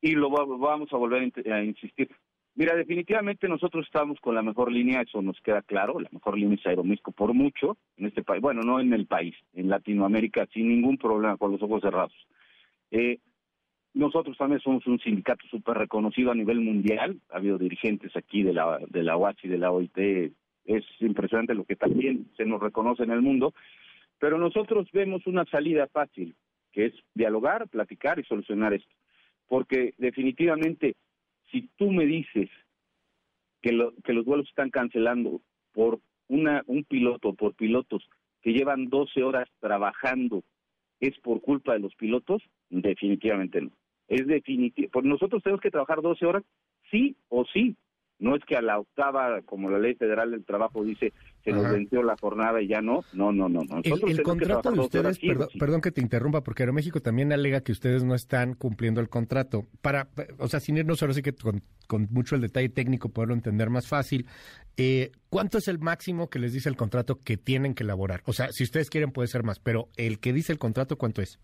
y 0.00 0.12
lo 0.12 0.30
vamos 0.30 0.92
a 0.92 0.96
volver 0.96 1.32
a 1.52 1.62
insistir. 1.62 2.10
Mira, 2.54 2.76
definitivamente 2.76 3.48
nosotros 3.48 3.86
estamos 3.86 4.20
con 4.20 4.34
la 4.34 4.42
mejor 4.42 4.70
línea, 4.70 5.00
eso 5.00 5.22
nos 5.22 5.40
queda 5.40 5.62
claro, 5.62 5.98
la 5.98 6.10
mejor 6.12 6.36
línea 6.36 6.56
es 6.56 6.66
Aeroméxico 6.66 7.10
por 7.12 7.32
mucho 7.32 7.78
en 7.96 8.06
este 8.06 8.22
país, 8.22 8.42
bueno, 8.42 8.60
no 8.62 8.78
en 8.78 8.92
el 8.92 9.06
país, 9.06 9.34
en 9.54 9.68
Latinoamérica, 9.68 10.46
sin 10.52 10.68
ningún 10.68 10.98
problema, 10.98 11.36
con 11.38 11.52
los 11.52 11.62
ojos 11.62 11.80
cerrados. 11.80 12.12
Eh, 12.90 13.20
nosotros 13.94 14.36
también 14.38 14.60
somos 14.60 14.86
un 14.86 14.98
sindicato 15.00 15.46
súper 15.48 15.76
reconocido 15.76 16.30
a 16.30 16.34
nivel 16.34 16.60
mundial, 16.60 17.20
ha 17.30 17.36
habido 17.36 17.58
dirigentes 17.58 18.16
aquí 18.16 18.42
de 18.42 18.54
la, 18.54 18.78
de 18.88 19.02
la 19.02 19.16
OAS 19.16 19.36
y 19.42 19.48
de 19.48 19.58
la 19.58 19.70
OIT 19.70 20.32
es 20.64 20.84
impresionante 21.00 21.54
lo 21.54 21.64
que 21.64 21.76
también 21.76 22.30
se 22.36 22.44
nos 22.44 22.60
reconoce 22.60 23.02
en 23.02 23.10
el 23.10 23.20
mundo, 23.20 23.52
pero 24.18 24.38
nosotros 24.38 24.88
vemos 24.92 25.26
una 25.26 25.44
salida 25.46 25.88
fácil, 25.88 26.34
que 26.70 26.86
es 26.86 26.94
dialogar, 27.14 27.68
platicar 27.68 28.18
y 28.18 28.24
solucionar 28.24 28.72
esto. 28.72 28.94
Porque 29.48 29.94
definitivamente, 29.98 30.94
si 31.50 31.68
tú 31.76 31.90
me 31.90 32.06
dices 32.06 32.48
que, 33.60 33.72
lo, 33.72 33.92
que 34.04 34.12
los 34.12 34.24
vuelos 34.24 34.48
están 34.48 34.70
cancelando 34.70 35.42
por 35.72 35.98
una, 36.28 36.62
un 36.66 36.84
piloto, 36.84 37.34
por 37.34 37.54
pilotos 37.54 38.08
que 38.40 38.52
llevan 38.52 38.88
12 38.88 39.22
horas 39.22 39.48
trabajando, 39.60 40.42
¿es 41.00 41.18
por 41.18 41.40
culpa 41.40 41.74
de 41.74 41.80
los 41.80 41.94
pilotos? 41.96 42.42
Definitivamente 42.70 43.60
no. 43.60 43.70
Es 44.08 44.26
definitivo. 44.26 44.88
Pues 44.92 45.04
nosotros 45.04 45.42
tenemos 45.42 45.60
que 45.60 45.70
trabajar 45.70 46.02
12 46.02 46.26
horas, 46.26 46.42
sí 46.90 47.16
o 47.28 47.44
sí, 47.52 47.76
no 48.22 48.36
es 48.36 48.44
que 48.44 48.56
a 48.56 48.62
la 48.62 48.78
octava, 48.78 49.42
como 49.42 49.68
la 49.68 49.80
ley 49.80 49.96
federal 49.96 50.30
del 50.30 50.44
trabajo 50.44 50.84
dice, 50.84 51.12
se 51.44 51.50
nos 51.50 51.68
venció 51.68 52.04
la 52.04 52.16
jornada 52.16 52.62
y 52.62 52.68
ya 52.68 52.80
no. 52.80 53.04
No, 53.12 53.32
no, 53.32 53.48
no. 53.48 53.62
el, 53.82 54.22
contrato 54.22 54.70
de 54.70 54.78
ustedes, 54.78 55.18
perdón, 55.58 55.80
que 55.80 55.90
te 55.90 56.00
interrumpa, 56.00 56.42
porque 56.42 56.62
Aeroméxico 56.62 57.00
también 57.00 57.32
alega 57.32 57.62
que 57.62 57.72
ustedes 57.72 58.04
no 58.04 58.14
están 58.14 58.54
cumpliendo 58.54 59.00
el 59.00 59.08
contrato. 59.08 59.66
Para, 59.80 60.08
o 60.38 60.46
sea, 60.46 60.60
sin 60.60 60.76
irnos 60.76 61.02
ahora 61.02 61.14
sí 61.14 61.22
que 61.22 61.34
con, 61.34 61.62
mucho 62.10 62.36
el 62.36 62.42
detalle 62.42 62.68
técnico, 62.68 63.08
poderlo 63.08 63.34
entender 63.34 63.70
más 63.70 63.88
fácil. 63.88 64.28
Eh, 64.76 65.10
¿Cuánto 65.28 65.58
es 65.58 65.66
el 65.66 65.80
máximo 65.80 66.30
que 66.30 66.38
les 66.38 66.52
dice 66.52 66.68
el 66.68 66.76
contrato 66.76 67.18
que 67.18 67.36
tienen 67.36 67.74
que 67.74 67.82
elaborar? 67.82 68.22
O 68.26 68.32
sea, 68.32 68.52
si 68.52 68.62
ustedes 68.62 68.88
quieren 68.88 69.10
puede 69.10 69.26
ser 69.26 69.42
más, 69.42 69.58
pero 69.58 69.88
el 69.96 70.20
que 70.20 70.32
dice 70.32 70.52
el 70.52 70.60
contrato, 70.60 70.96
¿cuánto 70.96 71.22
es? 71.22 71.40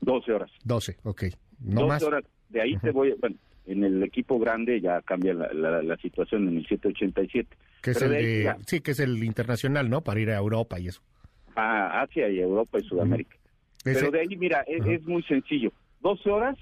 12 0.00 0.32
horas. 0.32 0.50
12, 0.64 0.96
ok. 1.04 1.24
No 1.60 1.86
12 1.86 2.04
horas. 2.04 2.24
De 2.48 2.60
ahí 2.60 2.76
te 2.78 2.90
voy, 2.90 3.14
bueno, 3.20 3.36
en 3.66 3.84
el 3.84 4.02
equipo 4.02 4.38
grande 4.38 4.80
ya 4.80 5.02
cambia 5.02 5.34
la, 5.34 5.82
la, 5.82 5.96
situación 5.96 6.48
en 6.48 6.58
el 6.58 6.66
787. 6.66 7.56
Que 7.82 7.90
es 7.90 8.02
el 8.02 8.54
sí, 8.66 8.80
que 8.80 8.92
es 8.92 9.00
el 9.00 9.22
internacional, 9.24 9.90
¿no? 9.90 10.02
Para 10.02 10.20
ir 10.20 10.30
a 10.30 10.36
Europa 10.36 10.78
y 10.78 10.88
eso. 10.88 11.02
A 11.56 12.02
Asia 12.02 12.28
y 12.28 12.38
Europa 12.38 12.78
y 12.78 12.84
Sudamérica. 12.84 13.36
Pero 13.82 14.10
de 14.10 14.20
ahí, 14.20 14.36
mira, 14.36 14.64
es, 14.66 15.02
muy 15.04 15.22
sencillo. 15.24 15.72
12 16.00 16.30
horas 16.30 16.56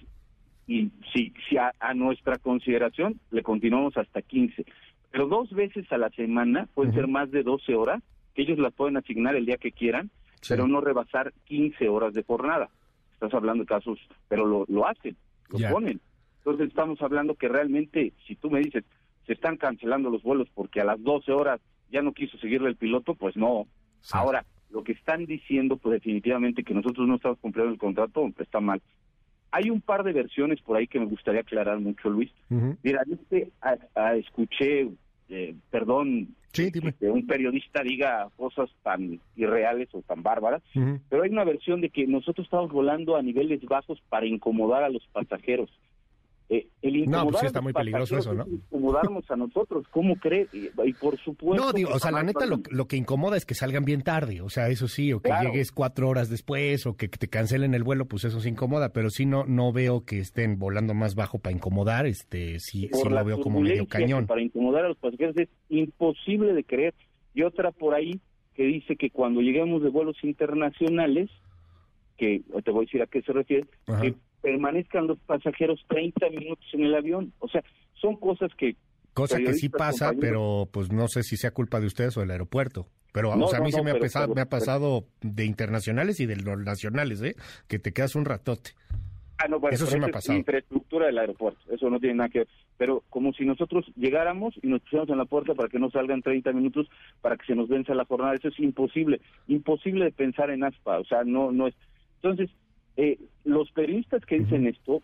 y 0.66 0.90
si, 1.12 1.32
si 1.48 1.56
a, 1.56 1.72
nuestra 1.94 2.38
consideración 2.38 3.20
le 3.30 3.42
continuamos 3.42 3.96
hasta 3.96 4.22
15. 4.22 4.64
Pero 5.10 5.28
dos 5.28 5.50
veces 5.52 5.90
a 5.92 5.98
la 5.98 6.10
semana, 6.10 6.68
pueden 6.74 6.94
ser 6.94 7.08
más 7.08 7.30
de 7.30 7.42
12 7.42 7.74
horas, 7.74 8.02
que 8.34 8.42
ellos 8.42 8.58
las 8.58 8.72
pueden 8.72 8.96
asignar 8.96 9.36
el 9.36 9.46
día 9.46 9.56
que 9.56 9.72
quieran, 9.72 10.10
pero 10.48 10.66
no 10.66 10.80
rebasar 10.80 11.32
15 11.44 11.88
horas 11.88 12.14
de 12.14 12.24
jornada. 12.24 12.68
Estás 13.14 13.32
hablando 13.34 13.64
de 13.64 13.68
casos, 13.68 13.98
pero 14.28 14.44
lo, 14.44 14.64
lo 14.68 14.86
hacen, 14.86 15.16
lo 15.48 15.70
ponen. 15.70 16.00
Entonces 16.38 16.68
estamos 16.68 17.00
hablando 17.00 17.34
que 17.34 17.48
realmente, 17.48 18.12
si 18.26 18.36
tú 18.36 18.50
me 18.50 18.60
dices, 18.60 18.84
se 19.26 19.32
están 19.32 19.56
cancelando 19.56 20.10
los 20.10 20.22
vuelos 20.22 20.48
porque 20.54 20.80
a 20.80 20.84
las 20.84 21.02
12 21.02 21.32
horas 21.32 21.60
ya 21.90 22.02
no 22.02 22.12
quiso 22.12 22.36
seguirle 22.38 22.68
el 22.68 22.76
piloto, 22.76 23.14
pues 23.14 23.36
no. 23.36 23.66
Ahora, 24.12 24.44
lo 24.70 24.84
que 24.84 24.92
están 24.92 25.24
diciendo, 25.24 25.76
pues 25.76 25.94
definitivamente 25.94 26.64
que 26.64 26.74
nosotros 26.74 27.06
no 27.08 27.16
estamos 27.16 27.38
cumpliendo 27.38 27.72
el 27.72 27.78
contrato, 27.78 28.28
está 28.38 28.60
mal. 28.60 28.82
Hay 29.52 29.70
un 29.70 29.80
par 29.80 30.02
de 30.02 30.12
versiones 30.12 30.60
por 30.60 30.76
ahí 30.76 30.88
que 30.88 30.98
me 30.98 31.06
gustaría 31.06 31.42
aclarar 31.42 31.78
mucho, 31.78 32.10
Luis. 32.10 32.30
Mira, 32.82 33.02
este, 33.08 33.52
escuché, 34.16 34.88
eh, 35.28 35.54
perdón, 35.70 36.34
que 36.54 37.10
un 37.10 37.26
periodista 37.26 37.82
diga 37.82 38.28
cosas 38.36 38.70
tan 38.82 39.20
irreales 39.36 39.88
o 39.92 40.02
tan 40.02 40.22
bárbaras, 40.22 40.62
pero 41.08 41.22
hay 41.22 41.30
una 41.30 41.44
versión 41.44 41.80
de 41.80 41.90
que 41.90 42.06
nosotros 42.06 42.46
estamos 42.46 42.70
volando 42.70 43.16
a 43.16 43.22
niveles 43.22 43.60
bajos 43.64 44.00
para 44.08 44.26
incomodar 44.26 44.84
a 44.84 44.88
los 44.88 45.04
pasajeros. 45.12 45.68
Eh, 46.50 46.68
el 46.82 47.08
no, 47.08 47.24
pues 47.24 47.38
sí 47.40 47.46
está 47.46 47.62
muy 47.62 47.72
peligroso 47.72 48.18
eso, 48.18 48.34
¿no? 48.34 48.46
Incomodarnos 48.46 49.30
a 49.30 49.36
nosotros, 49.36 49.86
¿cómo 49.90 50.16
cree? 50.16 50.46
Y, 50.52 50.92
por 50.92 51.18
supuesto... 51.18 51.64
No, 51.64 51.72
digo, 51.72 51.90
o 51.94 51.98
sea, 51.98 52.10
la 52.10 52.22
neta 52.22 52.44
lo, 52.46 52.86
que 52.86 52.96
incomoda 52.96 53.36
es 53.38 53.46
que 53.46 53.54
salgan 53.54 53.84
bien 53.84 54.02
tarde, 54.02 54.42
o 54.42 54.50
sea, 54.50 54.68
eso 54.68 54.86
sí, 54.86 55.12
o 55.12 55.20
que 55.20 55.32
llegues 55.42 55.72
cuatro 55.72 56.08
horas 56.08 56.28
después, 56.28 56.86
o 56.86 56.96
que 56.96 57.08
te 57.08 57.28
cancelen 57.28 57.74
el 57.74 57.82
vuelo, 57.82 58.04
pues 58.04 58.24
eso 58.24 58.40
se 58.40 58.50
incomoda, 58.50 58.90
pero 58.90 59.08
sí 59.08 59.24
no 59.24 59.44
no 59.46 59.72
veo 59.72 60.04
que 60.04 60.18
estén 60.18 60.58
volando 60.58 60.92
más 60.92 61.14
bajo 61.14 61.38
para 61.38 61.56
incomodar, 61.56 62.06
este 62.06 62.60
sí, 62.60 62.90
sí 62.92 63.08
lo 63.08 63.24
veo 63.24 63.40
como 63.40 63.60
medio 63.60 63.86
cañón. 63.86 64.26
Para 64.26 64.42
incomodar 64.42 64.84
a 64.84 64.88
los 64.88 64.98
pasajeros 64.98 65.36
es 65.36 65.48
imposible 65.70 66.52
de 66.52 66.64
creer. 66.64 66.94
Y 67.34 67.42
otra 67.42 67.72
por 67.72 67.94
ahí 67.94 68.20
que 68.54 68.64
dice 68.64 68.96
que 68.96 69.10
cuando 69.10 69.40
lleguemos 69.40 69.82
de 69.82 69.88
vuelos 69.88 70.16
internacionales, 70.22 71.30
que 72.16 72.42
te 72.64 72.70
voy 72.70 72.84
a 72.84 72.86
decir 72.86 73.02
a 73.02 73.06
qué 73.06 73.22
se 73.22 73.32
refiere, 73.32 73.66
que 74.00 74.14
permanezcan 74.44 75.06
los 75.06 75.18
pasajeros 75.20 75.82
30 75.88 76.28
minutos 76.28 76.66
en 76.74 76.84
el 76.84 76.94
avión. 76.94 77.32
O 77.38 77.48
sea, 77.48 77.64
son 77.94 78.16
cosas 78.16 78.50
que... 78.56 78.76
Cosa 79.14 79.38
que 79.38 79.54
sí 79.54 79.70
pasa, 79.70 80.12
pero 80.20 80.68
pues 80.70 80.92
no 80.92 81.08
sé 81.08 81.22
si 81.22 81.36
sea 81.36 81.52
culpa 81.52 81.80
de 81.80 81.86
ustedes 81.86 82.16
o 82.16 82.20
del 82.20 82.32
aeropuerto. 82.32 82.88
Pero 83.12 83.30
o 83.30 83.48
sea, 83.48 83.60
a 83.60 83.62
mí 83.62 83.70
se 83.70 83.80
me, 83.80 83.92
ha 83.92 83.98
pasado, 83.98 84.34
me 84.34 84.40
ha 84.40 84.48
pasado 84.48 85.04
de 85.22 85.44
internacionales 85.44 86.18
y 86.18 86.26
de 86.26 86.36
los 86.36 86.58
nacionales, 86.58 87.22
¿eh? 87.22 87.36
Que 87.68 87.78
te 87.78 87.92
quedas 87.92 88.16
un 88.16 88.24
ratote. 88.24 88.72
Ah, 89.38 89.46
no, 89.48 89.60
bueno, 89.60 89.74
eso 89.74 89.86
sí 89.86 89.98
me 89.98 90.06
ha 90.06 90.08
pasado. 90.08 90.36
infraestructura 90.36 91.06
del 91.06 91.18
aeropuerto, 91.18 91.60
eso 91.72 91.88
no 91.90 92.00
tiene 92.00 92.16
nada 92.16 92.28
que 92.28 92.40
ver. 92.40 92.48
Pero 92.76 93.04
como 93.10 93.32
si 93.32 93.44
nosotros 93.44 93.86
llegáramos 93.96 94.54
y 94.62 94.66
nos 94.66 94.80
pusiéramos 94.82 95.10
en 95.10 95.18
la 95.18 95.24
puerta 95.26 95.54
para 95.54 95.68
que 95.68 95.78
no 95.78 95.90
salgan 95.90 96.22
30 96.22 96.52
minutos, 96.52 96.88
para 97.20 97.36
que 97.36 97.46
se 97.46 97.54
nos 97.54 97.68
venza 97.68 97.94
la 97.94 98.04
jornada, 98.04 98.34
eso 98.34 98.48
es 98.48 98.58
imposible. 98.58 99.20
Imposible 99.46 100.06
de 100.06 100.12
pensar 100.12 100.50
en 100.50 100.64
ASPA, 100.64 100.98
o 100.98 101.04
sea, 101.04 101.22
no, 101.24 101.52
no 101.52 101.68
es. 101.68 101.74
Entonces, 102.16 102.50
eh, 102.96 103.18
los 103.44 103.70
periodistas 103.72 104.24
que 104.24 104.38
dicen 104.38 104.66
esto, 104.66 105.02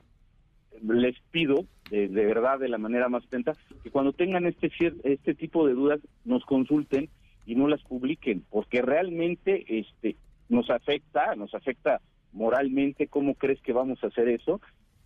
les 0.82 1.18
pido, 1.30 1.66
de, 1.90 2.09
verdad, 2.09 2.59
de 2.59 2.68
la 2.68 2.78
manera 2.78 3.09
más 3.09 3.25
atenta, 3.25 3.54
que 3.82 3.90
cuando 3.90 4.12
tengan 4.12 4.47
este, 4.47 4.70
este 5.04 5.35
tipo 5.35 5.66
de 5.66 5.75
dudas, 5.75 6.00
nos 6.25 6.44
consulten 6.44 7.09
y 7.47 7.54
no 7.54 7.68
las 7.68 7.82
publiquen, 7.82 8.44
porque 8.50 8.82
realmente 8.82 9.64
este 9.68 10.16
nos 10.49 10.70
afecta, 10.70 11.35
nos 11.37 11.54
afecta 11.54 12.00
moralmente, 12.32 13.06
¿cómo 13.09 13.35
crees 13.35 13.61
que 13.61 13.73
vamos 13.73 14.02
a 14.02 14.09
hacer 14.09 14.28
eso? 14.28 14.61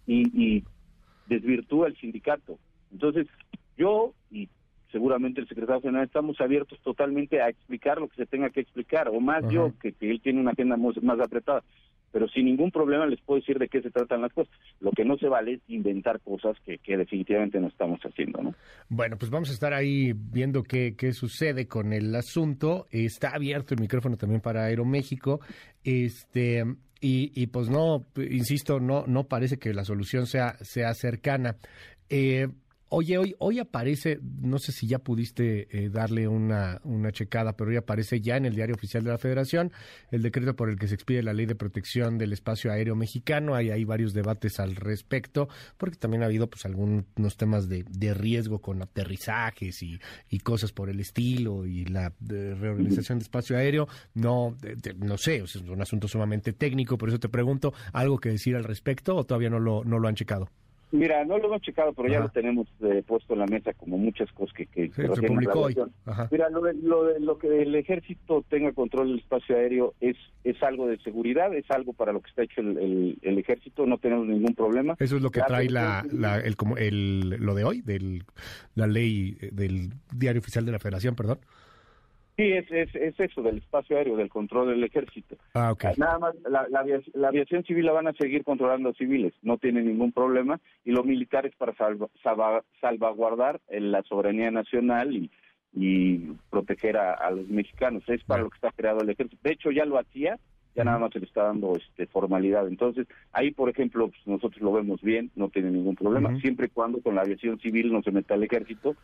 Y, 0.06 0.28
y 0.34 0.64
desvirtúa 1.26 1.88
el 1.88 1.96
sindicato. 1.96 2.58
Entonces, 2.92 3.26
yo 3.76 4.14
y 4.30 4.48
seguramente 4.92 5.40
el 5.40 5.48
secretario 5.48 5.82
general 5.82 6.06
estamos 6.06 6.40
abiertos 6.40 6.78
totalmente 6.80 7.42
a 7.42 7.48
explicar 7.48 7.98
lo 7.98 8.08
que 8.08 8.16
se 8.16 8.26
tenga 8.26 8.50
que 8.50 8.60
explicar, 8.60 9.08
o 9.08 9.20
más 9.20 9.46
yo, 9.50 9.72
que, 9.80 9.92
que, 9.92 10.10
él 10.10 10.20
tiene 10.20 10.40
una 10.40 10.52
agenda 10.52 10.76
más 10.76 11.20
apretada 11.20 11.62
pero 12.14 12.28
sin 12.28 12.44
ningún 12.44 12.70
problema 12.70 13.06
les 13.06 13.20
puedo 13.22 13.40
decir 13.40 13.58
de 13.58 13.66
qué 13.66 13.82
se 13.82 13.90
tratan 13.90 14.22
las 14.22 14.32
cosas. 14.32 14.54
Lo 14.78 14.92
que 14.92 15.04
no 15.04 15.18
se 15.18 15.26
vale 15.26 15.54
es 15.54 15.60
inventar 15.66 16.20
cosas 16.20 16.56
que, 16.64 16.78
definitivamente 16.96 17.58
no 17.58 17.66
estamos 17.66 17.98
haciendo, 18.02 18.40
¿no? 18.40 18.54
Bueno, 18.88 19.16
pues 19.18 19.32
vamos 19.32 19.50
a 19.50 19.52
estar 19.52 19.74
ahí 19.74 20.12
viendo 20.14 20.62
qué, 20.62 20.94
qué 20.96 21.12
sucede 21.12 21.66
con 21.66 21.92
el 21.92 22.14
asunto. 22.14 22.86
Está 22.92 23.30
abierto 23.30 23.74
el 23.74 23.80
micrófono 23.80 24.16
también 24.16 24.40
para 24.40 24.66
Aeroméxico. 24.66 25.40
Este, 25.82 26.62
y, 27.00 27.32
y 27.34 27.48
pues 27.48 27.68
no, 27.68 28.06
insisto, 28.16 28.78
no, 28.78 29.04
no 29.08 29.24
parece 29.24 29.58
que 29.58 29.74
la 29.74 29.84
solución 29.84 30.26
sea, 30.26 30.54
sea 30.60 30.94
cercana. 30.94 31.56
Eh, 32.08 32.46
Oye, 32.90 33.18
hoy, 33.18 33.34
hoy 33.38 33.58
aparece, 33.58 34.20
no 34.40 34.58
sé 34.58 34.70
si 34.70 34.86
ya 34.86 34.98
pudiste 34.98 35.66
eh, 35.70 35.88
darle 35.88 36.28
una, 36.28 36.80
una 36.84 37.10
checada, 37.12 37.56
pero 37.56 37.70
hoy 37.70 37.76
aparece 37.76 38.20
ya 38.20 38.36
en 38.36 38.44
el 38.44 38.54
diario 38.54 38.74
oficial 38.74 39.02
de 39.02 39.10
la 39.10 39.18
Federación 39.18 39.72
el 40.10 40.22
decreto 40.22 40.54
por 40.54 40.68
el 40.68 40.78
que 40.78 40.86
se 40.86 40.94
expide 40.94 41.22
la 41.22 41.32
ley 41.32 41.46
de 41.46 41.54
protección 41.54 42.18
del 42.18 42.32
espacio 42.32 42.70
aéreo 42.70 42.94
mexicano. 42.94 43.54
Hay, 43.54 43.70
hay 43.70 43.84
varios 43.84 44.12
debates 44.12 44.60
al 44.60 44.76
respecto, 44.76 45.48
porque 45.76 45.96
también 45.96 46.22
ha 46.22 46.26
habido 46.26 46.48
pues 46.48 46.66
algunos 46.66 47.36
temas 47.36 47.68
de, 47.68 47.84
de 47.88 48.14
riesgo 48.14 48.60
con 48.60 48.82
aterrizajes 48.82 49.82
y, 49.82 49.98
y, 50.28 50.38
cosas 50.40 50.72
por 50.72 50.90
el 50.90 51.00
estilo 51.00 51.66
y 51.66 51.86
la 51.86 52.12
reorganización 52.20 53.18
de 53.18 53.22
espacio 53.24 53.56
aéreo. 53.56 53.88
No, 54.12 54.56
no 54.98 55.18
sé, 55.18 55.36
es 55.36 55.56
un 55.56 55.80
asunto 55.80 56.06
sumamente 56.06 56.52
técnico, 56.52 56.98
por 56.98 57.08
eso 57.08 57.18
te 57.18 57.28
pregunto, 57.28 57.72
¿algo 57.92 58.18
que 58.18 58.28
decir 58.28 58.56
al 58.56 58.64
respecto 58.64 59.16
o 59.16 59.24
todavía 59.24 59.50
no 59.50 59.58
lo, 59.58 59.84
no 59.84 59.98
lo 59.98 60.06
han 60.06 60.14
checado? 60.14 60.50
Mira, 60.92 61.24
no 61.24 61.38
lo 61.38 61.46
hemos 61.46 61.62
checado, 61.62 61.92
pero 61.92 62.08
ya 62.08 62.20
lo 62.20 62.28
tenemos 62.28 62.68
eh, 62.80 63.02
puesto 63.06 63.34
en 63.34 63.40
la 63.40 63.46
mesa 63.46 63.72
como 63.74 63.98
muchas 63.98 64.30
cosas 64.32 64.54
que, 64.54 64.66
que 64.66 64.90
se 64.90 65.22
publicó 65.22 65.60
hoy. 65.60 65.76
Mira, 66.30 66.48
lo, 66.50 66.72
lo, 66.72 67.18
lo, 67.18 67.38
que 67.38 67.62
el 67.62 67.74
ejército 67.74 68.44
tenga 68.48 68.72
control 68.72 69.08
del 69.08 69.18
espacio 69.18 69.56
aéreo 69.56 69.94
es 70.00 70.16
es 70.44 70.62
algo 70.62 70.86
de 70.86 70.98
seguridad, 70.98 71.52
es 71.54 71.68
algo 71.70 71.94
para 71.94 72.12
lo 72.12 72.20
que 72.20 72.28
está 72.28 72.42
hecho 72.42 72.60
el, 72.60 73.18
el, 73.22 73.38
ejército, 73.38 73.86
no 73.86 73.96
tenemos 73.96 74.26
ningún 74.26 74.54
problema. 74.54 74.94
Eso 74.98 75.16
es 75.16 75.22
lo 75.22 75.30
que 75.30 75.40
trae 75.40 75.70
la, 75.70 76.04
la, 76.12 76.38
el, 76.38 76.56
como 76.56 76.76
el, 76.76 77.30
lo 77.30 77.54
de 77.54 77.64
hoy, 77.64 77.80
del, 77.80 78.24
la 78.74 78.86
ley 78.86 79.38
del 79.52 79.94
diario 80.12 80.40
oficial 80.40 80.66
de 80.66 80.72
la 80.72 80.78
Federación, 80.78 81.16
perdón. 81.16 81.38
Sí, 82.36 82.42
es, 82.50 82.68
es, 82.72 82.92
es 82.96 83.18
eso, 83.20 83.42
del 83.42 83.58
espacio 83.58 83.96
aéreo, 83.96 84.16
del 84.16 84.28
control 84.28 84.68
del 84.70 84.82
ejército. 84.82 85.36
Ah, 85.54 85.70
ok. 85.70 85.84
Nada 85.96 86.18
más, 86.18 86.34
la, 86.48 86.66
la, 86.68 86.80
avia- 86.80 87.00
la 87.12 87.28
aviación 87.28 87.62
civil 87.64 87.86
la 87.86 87.92
van 87.92 88.08
a 88.08 88.12
seguir 88.14 88.42
controlando 88.42 88.92
civiles, 88.94 89.32
no 89.42 89.56
tienen 89.58 89.86
ningún 89.86 90.10
problema, 90.12 90.60
y 90.84 90.90
los 90.90 91.04
militares 91.06 91.52
para 91.56 91.74
salva- 91.76 92.08
salva- 92.24 92.64
salvaguardar 92.80 93.60
eh, 93.68 93.80
la 93.80 94.02
soberanía 94.02 94.50
nacional 94.50 95.14
y, 95.14 95.30
y 95.72 96.32
proteger 96.50 96.96
a, 96.96 97.14
a 97.14 97.30
los 97.30 97.48
mexicanos. 97.48 98.02
Es 98.08 98.24
para 98.24 98.38
Bueno. 98.42 98.44
lo 98.46 98.50
que 98.50 98.56
está 98.56 98.72
creado 98.72 99.00
el 99.02 99.10
ejército. 99.10 99.40
De 99.44 99.52
hecho, 99.52 99.70
ya 99.70 99.84
lo 99.84 99.96
hacía, 99.98 100.40
ya 100.74 100.82
nada 100.82 100.98
más 100.98 101.12
se 101.12 101.20
le 101.20 101.26
está 101.26 101.44
dando 101.44 101.76
este, 101.76 102.08
formalidad. 102.08 102.66
Entonces, 102.66 103.06
ahí, 103.30 103.52
por 103.52 103.70
ejemplo, 103.70 104.08
pues, 104.08 104.26
nosotros 104.26 104.60
lo 104.60 104.72
vemos 104.72 105.00
bien, 105.02 105.30
no 105.36 105.50
tiene 105.50 105.70
ningún 105.70 105.94
problema, 105.94 106.36
siempre 106.40 106.66
y 106.66 106.70
cuando 106.70 107.00
con 107.00 107.14
la 107.14 107.20
aviación 107.22 107.60
civil 107.60 107.92
no 107.92 108.02
se 108.02 108.10
meta 108.10 108.34
el 108.34 108.42
ejército, 108.42 108.96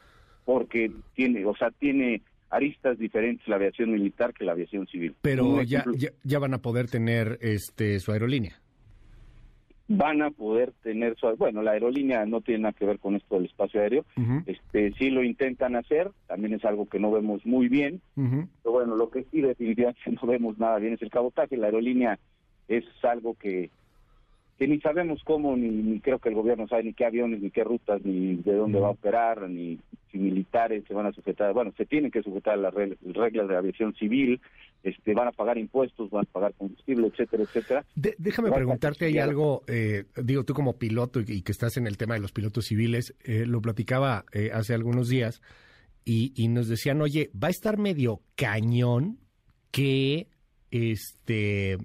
porque 0.44 0.90
tiene, 1.14 1.44
o 1.46 1.54
sea, 1.54 1.70
tiene 1.70 2.22
aristas 2.50 2.99
diferentes 2.99 3.47
la 3.49 3.57
aviación 3.57 3.92
militar 3.92 4.35
que 4.35 4.45
la 4.45 4.52
aviación 4.52 4.87
civil. 4.87 5.14
Pero 5.23 5.62
ya, 5.62 5.85
ya, 5.97 6.11
ya 6.25 6.38
van 6.38 6.54
a 6.54 6.59
poder 6.59 6.88
tener 6.88 7.38
este 7.40 8.00
su 8.00 8.12
aerolínea. 8.12 8.61
van 9.92 10.23
a 10.23 10.30
poder 10.30 10.73
tener 10.83 11.16
su, 11.16 11.26
bueno, 11.37 11.62
la 11.62 11.73
aerolínea 11.73 12.25
no 12.25 12.40
tiene 12.40 12.62
nada 12.62 12.73
que 12.73 12.87
ver 12.87 13.00
con 13.00 13.16
esto 13.16 13.35
del 13.35 13.47
espacio 13.47 13.80
aéreo, 13.80 14.04
este 14.47 14.92
sí 14.92 15.11
lo 15.11 15.25
intentan 15.25 15.75
hacer, 15.75 16.12
también 16.28 16.54
es 16.54 16.64
algo 16.64 16.87
que 16.87 17.00
no 17.00 17.11
vemos 17.11 17.45
muy 17.45 17.69
bien, 17.69 18.00
pero 18.14 18.73
bueno, 18.73 18.95
lo 18.95 19.11
que 19.11 19.25
sí 19.25 19.40
definitivamente 19.40 20.00
no 20.23 20.28
vemos 20.28 20.59
nada 20.59 20.78
bien 20.78 20.95
es 20.95 21.02
el 21.02 21.11
cabotaje, 21.11 21.57
la 21.57 21.66
aerolínea 21.66 22.21
es 22.69 22.85
algo 23.02 23.35
que 23.35 23.71
que 24.60 24.68
ni 24.68 24.78
sabemos 24.78 25.22
cómo, 25.24 25.56
ni, 25.56 25.70
ni 25.70 26.00
creo 26.00 26.18
que 26.18 26.28
el 26.28 26.34
gobierno 26.34 26.68
sabe 26.68 26.84
ni 26.84 26.92
qué 26.92 27.06
aviones, 27.06 27.40
ni 27.40 27.50
qué 27.50 27.64
rutas, 27.64 28.04
ni 28.04 28.36
de 28.36 28.52
dónde 28.52 28.78
va 28.78 28.88
a 28.88 28.90
operar, 28.90 29.48
ni 29.48 29.78
si 30.12 30.18
militares 30.18 30.84
se 30.86 30.92
van 30.92 31.06
a 31.06 31.12
sujetar, 31.12 31.54
bueno, 31.54 31.72
se 31.78 31.86
tienen 31.86 32.10
que 32.10 32.22
sujetar 32.22 32.54
a 32.54 32.56
las 32.58 32.74
reg- 32.74 32.98
reglas 33.00 33.48
de 33.48 33.56
aviación 33.56 33.94
civil, 33.94 34.38
este 34.82 35.14
van 35.14 35.28
a 35.28 35.32
pagar 35.32 35.56
impuestos, 35.56 36.10
van 36.10 36.26
a 36.28 36.30
pagar 36.32 36.52
combustible, 36.58 37.06
etcétera, 37.06 37.44
etcétera. 37.44 37.84
De- 37.94 38.14
déjame 38.18 38.52
preguntarte 38.52 39.06
Guillermo. 39.06 39.30
algo, 39.30 39.62
eh, 39.66 40.04
digo 40.22 40.44
tú 40.44 40.52
como 40.52 40.76
piloto 40.78 41.20
y, 41.20 41.24
y 41.26 41.40
que 41.42 41.52
estás 41.52 41.78
en 41.78 41.86
el 41.86 41.96
tema 41.96 42.12
de 42.14 42.20
los 42.20 42.32
pilotos 42.32 42.66
civiles, 42.66 43.14
eh, 43.24 43.46
lo 43.46 43.62
platicaba 43.62 44.26
eh, 44.34 44.50
hace 44.52 44.74
algunos 44.74 45.08
días 45.08 45.40
y, 46.04 46.34
y 46.36 46.48
nos 46.48 46.68
decían, 46.68 47.00
oye, 47.00 47.30
va 47.34 47.48
a 47.48 47.50
estar 47.50 47.78
medio 47.78 48.20
cañón 48.36 49.16
que 49.70 50.26
este 50.70 51.78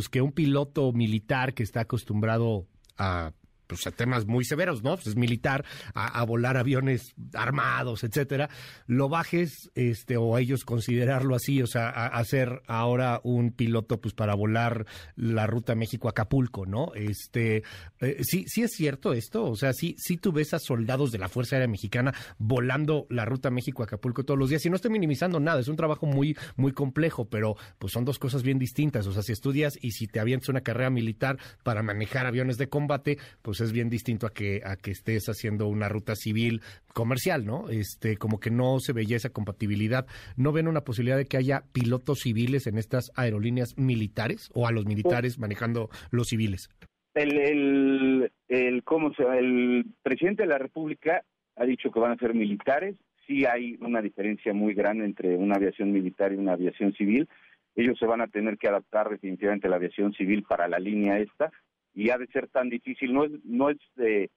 pues 0.00 0.08
que 0.08 0.22
un 0.22 0.32
piloto 0.32 0.92
militar 0.92 1.52
que 1.52 1.62
está 1.62 1.80
acostumbrado 1.80 2.66
a 2.96 3.32
pues 3.70 3.86
a 3.86 3.92
temas 3.92 4.26
muy 4.26 4.44
severos, 4.44 4.82
¿no? 4.82 4.96
Pues 4.96 5.06
es 5.06 5.16
militar, 5.16 5.64
a, 5.94 6.20
a 6.20 6.24
volar 6.24 6.56
aviones 6.56 7.14
armados, 7.34 8.04
etcétera, 8.04 8.50
lo 8.86 9.08
bajes, 9.08 9.70
este, 9.74 10.16
o 10.16 10.36
ellos 10.38 10.64
considerarlo 10.64 11.34
así, 11.34 11.62
o 11.62 11.66
sea, 11.66 11.88
a, 11.88 12.24
ser 12.24 12.62
ahora 12.66 13.20
un 13.24 13.52
piloto, 13.52 14.00
pues 14.00 14.14
para 14.14 14.34
volar 14.34 14.86
la 15.16 15.46
ruta 15.46 15.74
México-Acapulco, 15.74 16.66
¿no? 16.66 16.92
Este, 16.94 17.62
eh, 18.00 18.18
sí, 18.22 18.44
sí 18.46 18.62
es 18.62 18.72
cierto 18.72 19.12
esto, 19.12 19.44
o 19.44 19.56
sea, 19.56 19.72
sí, 19.72 19.94
sí 19.98 20.16
tú 20.16 20.32
ves 20.32 20.54
a 20.54 20.58
soldados 20.58 21.12
de 21.12 21.18
la 21.18 21.28
Fuerza 21.28 21.56
Aérea 21.56 21.68
Mexicana 21.68 22.14
volando 22.38 23.06
la 23.10 23.24
ruta 23.24 23.50
México-Acapulco 23.50 24.24
todos 24.24 24.38
los 24.38 24.50
días, 24.50 24.64
y 24.66 24.70
no 24.70 24.76
estoy 24.76 24.90
minimizando 24.90 25.40
nada, 25.40 25.60
es 25.60 25.68
un 25.68 25.76
trabajo 25.76 26.06
muy, 26.06 26.36
muy 26.56 26.72
complejo, 26.72 27.28
pero 27.28 27.56
pues 27.78 27.92
son 27.92 28.04
dos 28.04 28.18
cosas 28.18 28.42
bien 28.42 28.58
distintas, 28.58 29.06
o 29.06 29.12
sea, 29.12 29.22
si 29.22 29.32
estudias 29.32 29.78
y 29.80 29.92
si 29.92 30.06
te 30.06 30.20
avientas 30.20 30.48
una 30.48 30.60
carrera 30.62 30.90
militar 30.90 31.38
para 31.62 31.82
manejar 31.82 32.26
aviones 32.26 32.58
de 32.58 32.68
combate, 32.68 33.18
pues 33.42 33.59
es 33.60 33.72
bien 33.72 33.90
distinto 33.90 34.26
a 34.26 34.30
que, 34.30 34.60
a 34.64 34.76
que 34.76 34.90
estés 34.90 35.26
haciendo 35.28 35.66
una 35.68 35.88
ruta 35.88 36.14
civil 36.14 36.60
comercial, 36.94 37.44
¿no? 37.44 37.68
Este, 37.68 38.16
como 38.16 38.40
que 38.40 38.50
no 38.50 38.80
se 38.80 38.92
veía 38.92 39.16
esa 39.16 39.30
compatibilidad. 39.30 40.06
¿No 40.36 40.52
ven 40.52 40.68
una 40.68 40.82
posibilidad 40.82 41.16
de 41.16 41.26
que 41.26 41.36
haya 41.36 41.64
pilotos 41.72 42.20
civiles 42.20 42.66
en 42.66 42.78
estas 42.78 43.10
aerolíneas 43.16 43.76
militares 43.76 44.50
o 44.54 44.66
a 44.66 44.72
los 44.72 44.86
militares 44.86 45.38
manejando 45.38 45.90
los 46.10 46.28
civiles? 46.28 46.68
El, 47.14 47.36
el, 47.36 48.32
el, 48.48 48.84
¿cómo 48.84 49.12
se 49.14 49.22
el 49.22 49.84
presidente 50.02 50.44
de 50.44 50.48
la 50.48 50.58
República 50.58 51.24
ha 51.60 51.64
dicho 51.64 51.90
que 51.90 52.00
van 52.00 52.12
a 52.12 52.16
ser 52.16 52.34
militares. 52.34 52.96
Sí 53.26 53.44
hay 53.44 53.76
una 53.80 54.00
diferencia 54.00 54.54
muy 54.54 54.74
grande 54.74 55.04
entre 55.04 55.36
una 55.36 55.56
aviación 55.56 55.92
militar 55.92 56.32
y 56.32 56.36
una 56.36 56.52
aviación 56.52 56.94
civil. 56.94 57.28
Ellos 57.76 57.98
se 57.98 58.06
van 58.06 58.22
a 58.22 58.28
tener 58.28 58.56
que 58.56 58.68
adaptar 58.68 59.10
definitivamente 59.10 59.68
la 59.68 59.76
aviación 59.76 60.12
civil 60.14 60.42
para 60.42 60.68
la 60.68 60.78
línea 60.78 61.18
esta 61.18 61.52
y 61.94 62.10
ha 62.10 62.18
de 62.18 62.26
ser 62.28 62.48
tan 62.48 62.68
difícil. 62.68 63.12
No 63.12 63.24
es, 63.24 63.32
no 63.44 63.70
es 63.70 63.78
eh, 63.98 64.28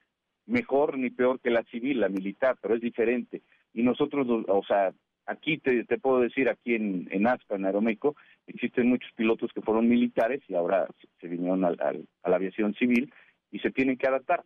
mejor 0.46 0.98
ni 0.98 1.10
peor 1.10 1.40
que 1.40 1.50
la 1.50 1.64
civil, 1.64 2.00
la 2.00 2.10
militar, 2.10 2.58
pero 2.62 2.76
es 2.76 2.82
diferente. 2.82 3.42
Y 3.74 3.84
nosotros, 3.84 4.28
o 4.48 4.64
sea, 4.66 4.94
aquí 5.26 5.58
te, 5.58 5.84
te 5.86 5.98
puedo 5.98 6.20
decir, 6.20 6.50
aquí 6.50 6.76
en, 6.76 7.08
en 7.12 7.28
ASPA, 7.28 7.56
en 7.56 7.66
Aeroméxico, 7.66 8.16
existen 8.48 8.90
muchos 8.90 9.12
pilotos 9.14 9.52
que 9.54 9.62
fueron 9.62 9.88
militares 9.88 10.42
y 10.48 10.56
ahora 10.56 10.88
se, 11.22 11.28
vinieron 11.28 11.64
al- 11.64 11.80
al- 11.82 12.08
a 12.24 12.30
la 12.30 12.36
aviación 12.36 12.74
civil 12.76 13.12
y 13.52 13.60
se 13.60 13.72
tienen 13.72 13.98
que 13.98 14.08
adaptar. 14.08 14.44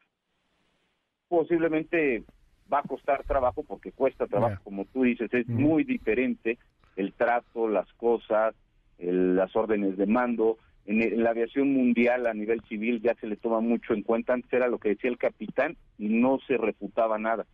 Posiblemente 1.28 2.24
va 2.72 2.80
a 2.80 2.84
costar 2.84 3.24
trabajo 3.26 3.64
porque 3.64 3.92
cuesta 3.92 4.28
trabajo, 4.28 4.62
como 4.64 4.86
tú 4.86 5.04
dices, 5.04 5.34
es 5.34 5.48
muy 5.50 5.84
diferente 5.84 6.58
el 6.96 7.14
trato, 7.14 7.68
las 7.68 7.92
cosas, 7.94 8.56
el- 8.98 9.36
las 9.36 9.56
órdenes 9.56 9.98
de 9.98 10.06
mando. 10.06 10.58
En, 10.88 11.22
la 11.24 11.30
aviación 11.30 11.72
mundial 11.74 12.26
a 12.26 12.34
nivel 12.34 12.62
civil 12.68 13.02
ya 13.02 13.14
se 13.22 13.28
le 13.28 13.36
toma 13.36 13.60
mucho 13.60 13.94
en 13.94 14.02
cuenta. 14.02 14.34
Antes 14.34 14.52
era 14.52 14.68
lo 14.68 14.80
que 14.80 14.90
decía 14.90 15.12
el 15.12 15.18
capitán 15.20 15.78
y 16.00 16.08
no 16.10 16.40
se 16.48 16.58
refutaba 16.58 17.20
nada 17.20 17.46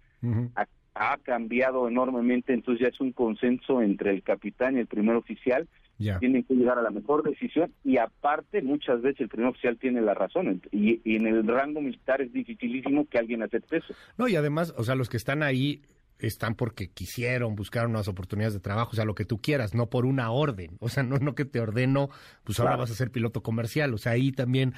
ha, 0.56 0.67
ha 0.96 1.17
cambiado 1.17 1.88
enormemente, 1.88 2.54
entonces 2.54 2.82
ya 2.84 2.89
es 2.89 3.02
un 3.02 3.12
consenso 3.12 3.82
entre 3.82 4.12
el 4.12 4.24
capitán 4.24 4.78
y 4.78 4.80
el 4.80 4.88
primer 4.88 5.15
oficial, 5.15 5.67
Ya. 5.98 6.19
tienen 6.19 6.43
que 6.43 6.56
llegar 6.56 6.80
a 6.80 6.82
la 6.82 6.89
mejor 6.89 7.24
decisión 7.24 7.72
y 7.84 7.98
aparte 7.98 8.62
muchas 8.62 9.02
veces 9.02 9.22
el 9.22 9.30
primer 9.30 9.50
oficial 9.50 9.78
tiene 9.78 10.02
la 10.02 10.13
razón 10.13 10.62
y, 10.72 11.00
y 11.04 11.15
en 11.17 11.28
el 11.28 11.48
rango 11.48 11.82
militar 11.82 12.22
es 12.22 12.34
dificilísimo 12.34 13.08
que 13.08 13.19
alguien 13.19 13.43
acepte 13.43 13.78
eso. 13.78 13.93
No, 14.17 14.28
y 14.28 14.36
además, 14.36 14.74
o 14.78 14.84
sea, 14.84 14.96
los 14.96 15.10
que 15.10 15.17
están 15.17 15.43
ahí 15.43 15.82
están 16.26 16.56
porque 16.56 16.90
quisieron 16.90 17.56
buscar 17.56 17.88
unas 17.88 18.08
oportunidades 18.08 18.54
de 18.54 18.60
trabajo, 18.60 18.92
o 18.92 18.96
sea, 18.96 19.06
lo 19.06 19.16
que 19.16 19.26
tú 19.26 19.40
quieras, 19.42 19.74
no 19.76 19.90
por 19.90 20.06
una 20.06 20.32
orden. 20.32 20.78
O 20.80 20.90
sea, 20.90 21.04
no, 21.04 21.18
no 21.18 21.36
que 21.36 21.46
te 21.46 21.60
ordeno, 21.60 22.10
pues 22.44 22.60
ahora 22.60 22.72
Claro. 22.72 22.82
vas 22.84 22.92
a 22.92 22.96
ser 22.96 23.12
piloto 23.12 23.42
comercial. 23.44 23.94
O 23.94 23.98
sea, 23.98 24.14
ahí 24.14 24.32
también, 24.32 24.74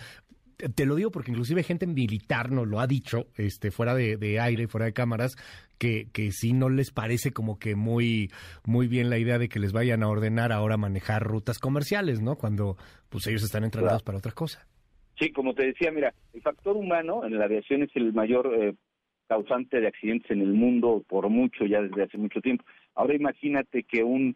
te- 0.76 0.86
lo 0.86 0.96
digo 0.96 1.12
porque 1.12 1.32
inclusive 1.32 1.64
gente 1.64 1.86
militar 1.88 2.52
nos 2.52 2.68
lo 2.68 2.80
ha 2.80 2.88
dicho, 2.88 3.28
este, 3.36 3.72
fuera 3.72 3.94
de, 3.94 4.18
de 4.18 4.40
aire, 4.40 4.68
fuera 4.68 4.86
de 4.86 4.94
cámaras, 4.94 5.36
que, 5.78 6.08
que 6.14 6.32
sí 6.32 6.54
no 6.54 6.70
les 6.70 6.92
parece 6.92 7.32
como 7.32 7.60
que 7.60 7.76
muy, 7.76 8.32
muy 8.66 8.88
bien 8.88 9.10
la 9.10 9.18
idea 9.18 9.38
de 9.38 9.50
que 9.50 9.60
les 9.60 9.74
vayan 9.74 10.04
a 10.04 10.08
ordenar 10.08 10.52
ahora 10.54 10.78
manejar 10.78 11.24
rutas 11.24 11.60
comerciales, 11.60 12.22
¿no? 12.22 12.38
Cuando 12.38 12.78
pues 13.10 13.28
ellos 13.28 13.44
están 13.44 13.64
entrenados 13.66 14.02
Claro. 14.02 14.06
para 14.06 14.18
otra 14.20 14.32
cosa. 14.32 14.66
Sí, 15.20 15.32
como 15.32 15.54
te 15.54 15.66
decía, 15.68 15.92
mira, 15.92 16.14
el 16.34 16.42
factor 16.42 16.76
humano 16.76 17.26
en 17.26 17.38
la 17.38 17.46
aviación 17.46 17.84
es 17.84 17.90
el 17.96 18.12
mayor 18.14 18.52
eh, 18.60 18.76
causante 19.28 19.80
de 19.80 19.88
accidentes 19.88 20.32
en 20.32 20.42
el 20.42 20.54
mundo 20.54 21.04
por 21.08 21.30
mucho, 21.30 21.66
ya 21.66 21.82
desde 21.82 22.04
hace 22.04 22.18
mucho 22.18 22.42
tiempo. 22.42 22.64
Ahora 22.94 23.16
imagínate 23.16 23.84
que 23.84 24.04
un 24.04 24.36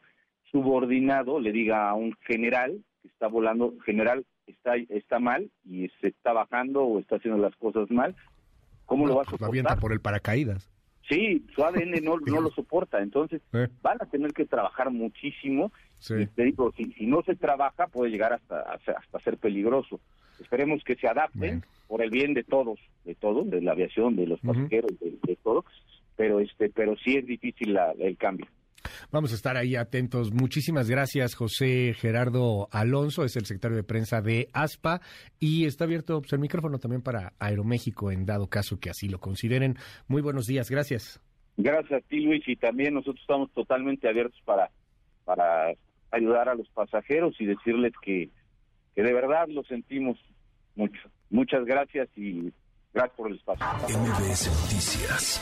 subordinado 0.52 1.40
le 1.40 1.52
diga 1.52 1.90
a 1.90 1.94
un 1.94 2.14
general 2.28 2.84
que 3.02 3.08
está 3.08 3.28
volando, 3.28 3.74
general, 3.86 4.26
está, 4.48 4.76
está 4.76 5.20
mal 5.20 5.50
y 5.64 5.90
se 6.02 6.08
está 6.08 6.34
bajando 6.34 6.84
o 6.84 7.00
está 7.00 7.18
haciendo 7.18 7.42
las 7.42 7.56
cosas 7.56 7.90
mal, 7.92 8.16
¿cómo 8.86 9.08
lo 9.08 9.16
va 9.16 9.22
a 9.22 9.26
pues 9.26 9.40
lo 9.40 9.48
avienta 9.48 9.70
soportar? 9.70 9.82
por 9.82 9.94
el 9.94 10.02
paracaídas. 10.02 10.70
Sí, 11.08 11.46
su 11.56 11.64
ADN 11.64 12.04
no, 12.04 12.18
no 12.20 12.42
lo 12.42 12.52
soporta, 12.52 13.02
entonces 13.02 13.42
Eh, 13.54 13.68
van 13.82 13.98
a 14.00 14.06
tener 14.06 14.32
que 14.34 14.46
trabajar 14.46 14.92
muchísimo 14.92 15.72
sí. 15.98 16.16
y 16.16 16.28
te 16.28 16.44
digo, 16.44 16.72
si, 16.78 16.92
si 16.94 17.08
no 17.08 17.24
se 17.24 17.36
trabaja 17.36 17.88
puede 17.88 18.12
llegar 18.12 18.34
hasta, 18.34 18.62
hasta 18.62 19.20
ser 19.20 19.38
peligroso. 19.38 20.00
Esperemos 20.40 20.84
que 20.84 20.96
se 20.96 21.08
adapten 21.08 21.64
por 21.88 22.02
el 22.02 22.10
bien 22.10 22.34
de 22.34 22.44
todos, 22.44 22.80
de 23.06 23.16
todos, 23.16 23.50
de 23.50 23.62
la 23.62 23.72
aviación, 23.72 24.16
de 24.16 24.28
los 24.28 24.40
pasajeros, 24.42 24.92
de, 25.00 25.18
de 25.24 25.36
todo, 25.38 25.66
pero 26.16 26.40
este, 26.40 26.70
pero 26.70 26.96
sí 26.98 27.16
es 27.18 27.26
difícil 27.26 27.74
la- 27.74 27.94
el 28.00 28.18
cambio. 28.18 28.48
Vamos 29.12 29.32
a 29.34 29.36
estar 29.36 29.58
ahí 29.58 29.76
atentos. 29.76 30.32
Muchísimas 30.32 30.90
gracias, 30.90 31.36
José 31.36 31.94
Gerardo 31.98 32.70
Alonso, 32.72 33.26
es 33.26 33.36
el 33.36 33.46
secretario 33.46 33.76
de 33.78 33.84
prensa 33.84 34.22
de 34.22 34.48
ASPA 34.54 35.02
y 35.40 35.66
está 35.66 35.84
abierto 35.84 36.22
pues, 36.22 36.32
el 36.34 36.40
micrófono 36.40 36.78
también 36.80 37.02
para 37.02 37.34
Aeroméxico 37.40 38.12
en 38.12 38.26
dado 38.26 38.48
caso 38.48 38.80
que 38.80 38.90
así 38.90 39.10
lo 39.10 39.20
consideren. 39.20 39.76
Muy 40.08 40.22
buenos 40.22 40.46
días, 40.46 40.70
gracias. 40.70 41.20
Gracias 41.58 41.92
a 42.04 42.08
ti, 42.08 42.22
Luis, 42.22 42.42
y 42.48 42.56
también 42.56 42.94
nosotros 42.94 43.20
estamos 43.20 43.52
totalmente 43.52 44.08
abiertos 44.08 44.40
para, 44.46 44.70
para 45.26 45.74
ayudar 46.12 46.48
a 46.48 46.56
los 46.56 46.70
pasajeros 46.70 47.36
y 47.40 47.46
decirles 47.46 47.92
que, 48.02 48.30
que 48.96 49.02
de 49.04 49.14
verdad 49.14 49.48
lo 49.48 49.64
sentimos 49.64 50.18
mucho. 50.76 51.00
Muchas 51.30 51.66
gracias 51.66 52.10
y 52.16 52.52
gracias 52.94 53.16
por 53.16 53.30
el 53.30 53.38
espacio. 53.38 53.66
MBS 53.88 54.48
Noticias. 54.48 55.40